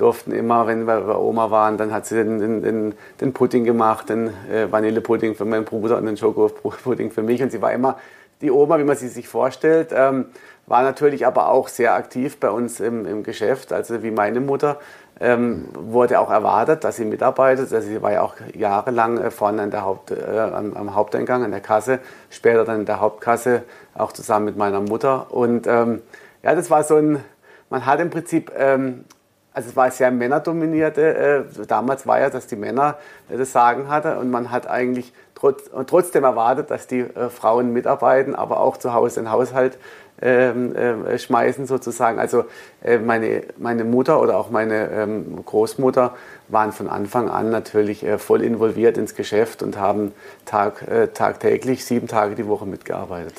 durften 0.01 0.33
immer, 0.33 0.67
wenn 0.67 0.87
wir 0.87 1.01
bei 1.01 1.17
Oma 1.17 1.51
waren, 1.51 1.77
dann 1.77 1.93
hat 1.93 2.07
sie 2.07 2.17
den, 2.17 2.63
den, 2.63 2.95
den 3.21 3.33
Pudding 3.33 3.65
gemacht, 3.65 4.09
den 4.09 4.29
äh, 4.51 4.71
Vanillepudding 4.71 5.35
für 5.35 5.45
meinen 5.45 5.65
Bruder 5.65 5.99
und 5.99 6.07
den 6.07 6.17
Schokopudding 6.17 7.11
für 7.11 7.23
mich. 7.23 7.43
Und 7.43 7.53
sie 7.53 7.61
war 7.61 7.73
immer 7.73 7.99
die 8.41 8.51
Oma, 8.51 8.79
wie 8.79 8.85
man 8.85 8.97
sie 8.97 9.09
sich 9.09 9.29
vorstellt, 9.29 9.91
ähm, 9.95 10.27
war 10.67 10.83
natürlich 10.83 11.27
aber 11.27 11.49
auch 11.49 11.69
sehr 11.69 11.95
aktiv 11.95 12.39
bei 12.39 12.51
uns 12.51 12.81
im, 12.81 13.05
im 13.05 13.23
Geschäft, 13.23 13.73
also 13.73 14.03
wie 14.03 14.11
meine 14.11 14.41
Mutter. 14.41 14.79
Ähm, 15.23 15.69
wurde 15.75 16.19
auch 16.19 16.31
erwartet, 16.31 16.83
dass 16.83 16.97
sie 16.97 17.05
mitarbeitet. 17.05 17.71
Also 17.75 17.87
sie 17.87 18.01
war 18.01 18.13
ja 18.13 18.23
auch 18.23 18.37
jahrelang 18.55 19.19
äh, 19.19 19.31
vorne 19.31 19.61
an 19.61 19.71
der 19.71 19.85
Haupt, 19.85 20.13
äh, 20.13 20.39
am, 20.39 20.75
am, 20.75 20.95
Haupteingang, 20.95 21.45
an 21.45 21.51
der 21.51 21.61
Kasse, 21.61 21.99
später 22.31 22.65
dann 22.65 22.81
in 22.81 22.87
der 22.87 23.01
Hauptkasse, 23.01 23.65
auch 23.93 24.13
zusammen 24.13 24.47
mit 24.47 24.57
meiner 24.57 24.81
Mutter. 24.81 25.27
Und 25.31 25.67
ähm, 25.67 26.01
ja, 26.43 26.55
das 26.55 26.71
war 26.71 26.85
so 26.85 26.97
ein, 26.97 27.23
man 27.69 27.85
hat 27.85 28.01
im 28.01 28.09
Prinzip 28.09 28.51
ähm, 28.57 29.05
also 29.53 29.69
es 29.71 29.77
war 29.77 29.91
sehr 29.91 30.11
männerdominierte, 30.11 31.47
äh, 31.61 31.67
damals 31.67 32.07
war 32.07 32.21
ja, 32.21 32.31
dass 32.31 32.47
die 32.47 32.57
Männer 32.57 32.97
äh, 33.29 33.37
das 33.37 33.53
Sagen 33.53 33.89
hatten 33.89 34.17
und 34.19 34.31
man 34.31 34.51
hat 34.51 34.69
eigentlich 34.69 35.13
trotz, 35.35 35.71
trotzdem 35.87 36.25
erwartet, 36.25 36.71
dass 36.71 36.87
die 36.87 37.01
äh, 37.01 37.31
Frauen 37.31 37.73
mitarbeiten, 37.73 38.35
aber 38.35 38.61
auch 38.61 38.77
zu 38.77 38.93
Hause 38.95 39.21
den 39.21 39.31
Haushalt 39.31 39.79
ähm, 40.23 40.77
äh, 40.77 41.19
schmeißen 41.19 41.67
sozusagen. 41.67 42.19
Also 42.19 42.45
äh, 42.85 42.99
meine, 42.99 43.43
meine 43.57 43.85
Mutter 43.85 44.21
oder 44.21 44.37
auch 44.37 44.51
meine 44.51 44.91
ähm, 44.91 45.43
Großmutter 45.45 46.15
waren 46.49 46.73
von 46.73 46.89
Anfang 46.89 47.31
an 47.31 47.51
natürlich 47.51 48.05
äh, 48.05 48.19
voll 48.19 48.43
involviert 48.43 48.99
ins 48.99 49.15
Geschäft 49.15 49.63
und 49.63 49.79
haben 49.79 50.13
Tag, 50.45 50.85
tagtäglich 51.15 51.85
sieben 51.85 52.07
Tage 52.07 52.35
die 52.35 52.47
Woche 52.47 52.67
mitgearbeitet. 52.67 53.35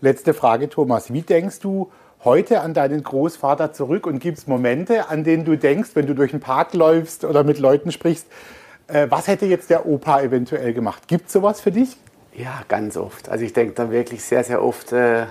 Letzte 0.00 0.34
Frage, 0.34 0.68
Thomas. 0.68 1.12
Wie 1.12 1.22
denkst 1.22 1.60
du, 1.60 1.90
heute 2.26 2.60
an 2.60 2.74
deinen 2.74 3.02
Großvater 3.02 3.72
zurück 3.72 4.06
und 4.06 4.18
gibt 4.18 4.36
es 4.36 4.46
Momente, 4.46 5.08
an 5.08 5.24
denen 5.24 5.44
du 5.44 5.56
denkst, 5.56 5.90
wenn 5.94 6.06
du 6.06 6.14
durch 6.14 6.32
den 6.32 6.40
Park 6.40 6.74
läufst 6.74 7.24
oder 7.24 7.44
mit 7.44 7.58
Leuten 7.58 7.92
sprichst, 7.92 8.26
äh, 8.88 9.06
was 9.08 9.28
hätte 9.28 9.46
jetzt 9.46 9.70
der 9.70 9.86
Opa 9.86 10.20
eventuell 10.20 10.74
gemacht? 10.74 11.08
Gibt 11.08 11.28
es 11.28 11.32
sowas 11.32 11.60
für 11.60 11.70
dich? 11.70 11.96
Ja, 12.34 12.62
ganz 12.68 12.96
oft. 12.96 13.30
Also 13.30 13.44
ich 13.44 13.52
denke 13.52 13.74
da 13.74 13.90
wirklich 13.90 14.24
sehr, 14.24 14.44
sehr 14.44 14.62
oft 14.62 14.92
äh, 14.92 15.22
äh, 15.22 15.26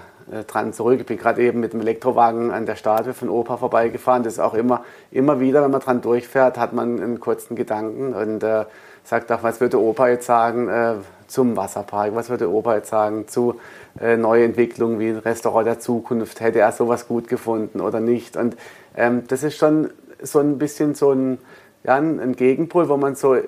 dran 0.48 0.74
zurück. 0.74 1.02
Ich 1.02 1.06
bin 1.06 1.18
gerade 1.18 1.44
eben 1.44 1.60
mit 1.60 1.74
dem 1.74 1.82
Elektrowagen 1.82 2.50
an 2.50 2.66
der 2.66 2.78
Statue 2.78 3.14
von 3.14 3.30
Opa 3.30 3.58
vorbeigefahren. 3.58 4.24
Das 4.24 4.34
ist 4.34 4.40
auch 4.40 4.56
immer, 4.56 4.84
immer 5.12 5.40
wieder, 5.40 5.64
wenn 5.64 5.72
man 5.72 5.82
dran 5.82 6.02
durchfährt, 6.02 6.58
hat 6.58 6.74
man 6.74 7.00
einen 7.00 7.20
kurzen 7.20 7.56
Gedanken 7.56 8.14
und 8.14 8.42
äh, 8.42 8.66
sagt 9.06 9.32
auch, 9.32 9.44
was 9.44 9.62
würde 9.62 9.80
Opa 9.80 10.10
jetzt 10.10 10.26
sagen 10.26 10.68
äh, 10.68 10.96
zum 11.28 11.56
Wasserpark? 11.56 12.16
Was 12.16 12.30
würde 12.30 12.52
Opa 12.52 12.76
jetzt 12.76 12.90
sagen 12.90 13.28
zu 13.28 13.60
äh, 14.00 14.18
neue 14.18 14.44
Entwicklungen 14.44 15.00
wie 15.00 15.10
ein 15.10 15.18
Restaurant 15.18 15.66
der 15.66 15.80
Zukunft, 15.80 16.42
hätte 16.42 16.60
er 16.60 16.72
sowas 16.72 17.08
gut 17.08 17.28
gefunden 17.28 17.80
oder 17.80 18.00
nicht. 18.00 18.36
Und 18.36 18.58
ähm, 18.96 19.24
das 19.28 19.44
ist 19.44 19.58
schon 19.58 19.90
so 20.22 20.40
ein 20.40 20.58
bisschen 20.58 20.96
so 20.96 21.12
ein, 21.12 21.38
ja, 21.84 21.96
ein 21.96 22.36
Gegenpol, 22.36 22.90
wo 22.90 22.98
man 22.98 23.16
so 23.16 23.36
äh, 23.36 23.44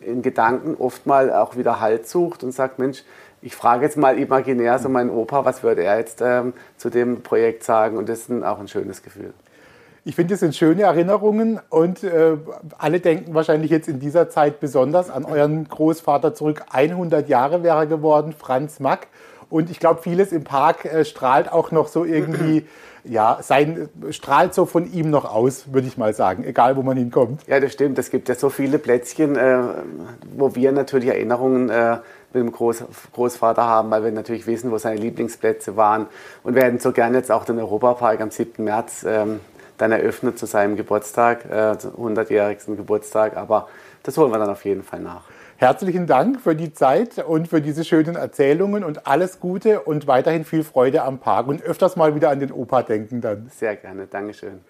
in 0.00 0.22
Gedanken 0.22 0.76
oft 0.78 1.06
mal 1.06 1.32
auch 1.32 1.56
wieder 1.56 1.80
Halt 1.80 2.08
sucht 2.08 2.42
und 2.42 2.52
sagt, 2.52 2.78
Mensch, 2.78 3.04
ich 3.40 3.56
frage 3.56 3.84
jetzt 3.84 3.96
mal 3.96 4.18
imaginär 4.18 4.78
so 4.78 4.88
meinen 4.88 5.10
Opa, 5.10 5.44
was 5.44 5.62
würde 5.62 5.82
er 5.82 5.98
jetzt 5.98 6.20
ähm, 6.22 6.52
zu 6.76 6.90
dem 6.90 7.22
Projekt 7.22 7.64
sagen? 7.64 7.98
Und 7.98 8.08
das 8.08 8.28
ist 8.28 8.42
auch 8.42 8.58
ein 8.60 8.68
schönes 8.68 9.02
Gefühl. 9.02 9.32
Ich 10.04 10.16
finde, 10.16 10.34
es 10.34 10.40
sind 10.40 10.56
schöne 10.56 10.82
Erinnerungen 10.82 11.60
und 11.70 12.02
äh, 12.02 12.36
alle 12.76 12.98
denken 12.98 13.34
wahrscheinlich 13.34 13.70
jetzt 13.70 13.86
in 13.86 14.00
dieser 14.00 14.28
Zeit 14.28 14.58
besonders 14.58 15.10
an 15.10 15.24
euren 15.24 15.68
Großvater 15.68 16.34
zurück. 16.34 16.64
100 16.72 17.28
Jahre 17.28 17.62
wäre 17.62 17.76
er 17.78 17.86
geworden, 17.86 18.34
Franz 18.36 18.80
Mack. 18.80 19.06
Und 19.48 19.70
ich 19.70 19.78
glaube, 19.78 20.02
vieles 20.02 20.32
im 20.32 20.42
Park 20.42 20.86
äh, 20.86 21.04
strahlt 21.04 21.52
auch 21.52 21.70
noch 21.70 21.86
so 21.86 22.04
irgendwie, 22.04 22.66
ja, 23.04 23.38
sein, 23.42 23.90
strahlt 24.10 24.54
so 24.54 24.66
von 24.66 24.92
ihm 24.92 25.08
noch 25.08 25.24
aus, 25.24 25.72
würde 25.72 25.86
ich 25.86 25.96
mal 25.96 26.14
sagen, 26.14 26.42
egal 26.42 26.74
wo 26.76 26.82
man 26.82 26.96
hinkommt. 26.96 27.46
Ja, 27.46 27.60
das 27.60 27.72
stimmt. 27.72 27.96
Es 27.96 28.10
gibt 28.10 28.28
ja 28.28 28.34
so 28.34 28.50
viele 28.50 28.80
Plätzchen, 28.80 29.36
äh, 29.36 29.58
wo 30.36 30.56
wir 30.56 30.72
natürlich 30.72 31.10
Erinnerungen 31.10 31.70
äh, 31.70 31.98
mit 32.32 32.42
dem 32.42 32.50
Groß, 32.50 32.84
Großvater 33.12 33.62
haben, 33.62 33.88
weil 33.92 34.02
wir 34.02 34.10
natürlich 34.10 34.48
wissen, 34.48 34.72
wo 34.72 34.78
seine 34.78 34.98
Lieblingsplätze 34.98 35.76
waren. 35.76 36.06
Und 36.42 36.56
hätten 36.56 36.80
so 36.80 36.90
gerne 36.90 37.18
jetzt 37.18 37.30
auch 37.30 37.44
den 37.44 37.60
Europapark 37.60 38.20
am 38.20 38.32
7. 38.32 38.64
März 38.64 39.04
ähm, 39.06 39.38
dann 39.82 39.92
eröffnet 39.92 40.38
zu 40.38 40.46
seinem 40.46 40.76
Geburtstag, 40.76 41.44
äh, 41.50 41.74
100-jährigsten 41.74 42.76
Geburtstag. 42.76 43.36
Aber 43.36 43.68
das 44.04 44.16
holen 44.16 44.30
wir 44.32 44.38
dann 44.38 44.48
auf 44.48 44.64
jeden 44.64 44.82
Fall 44.82 45.00
nach. 45.00 45.24
Herzlichen 45.56 46.06
Dank 46.06 46.40
für 46.40 46.56
die 46.56 46.72
Zeit 46.72 47.18
und 47.18 47.48
für 47.48 47.60
diese 47.60 47.84
schönen 47.84 48.16
Erzählungen 48.16 48.84
und 48.84 49.06
alles 49.06 49.38
Gute 49.40 49.80
und 49.80 50.06
weiterhin 50.06 50.44
viel 50.44 50.64
Freude 50.64 51.02
am 51.02 51.18
Park 51.18 51.48
und 51.48 51.62
öfters 51.62 51.96
mal 51.96 52.14
wieder 52.14 52.30
an 52.30 52.40
den 52.40 52.52
Opa 52.52 52.82
denken 52.82 53.20
dann. 53.20 53.50
Sehr 53.54 53.76
gerne, 53.76 54.06
Dankeschön. 54.06 54.60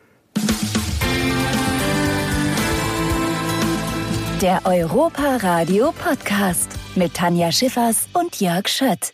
Der 4.40 4.60
Europa 4.64 5.36
Radio 5.36 5.92
Podcast 5.92 6.70
mit 6.94 7.14
Tanja 7.14 7.52
Schiffers 7.52 8.08
und 8.12 8.40
Jörg 8.40 8.66
Schött. 8.66 9.12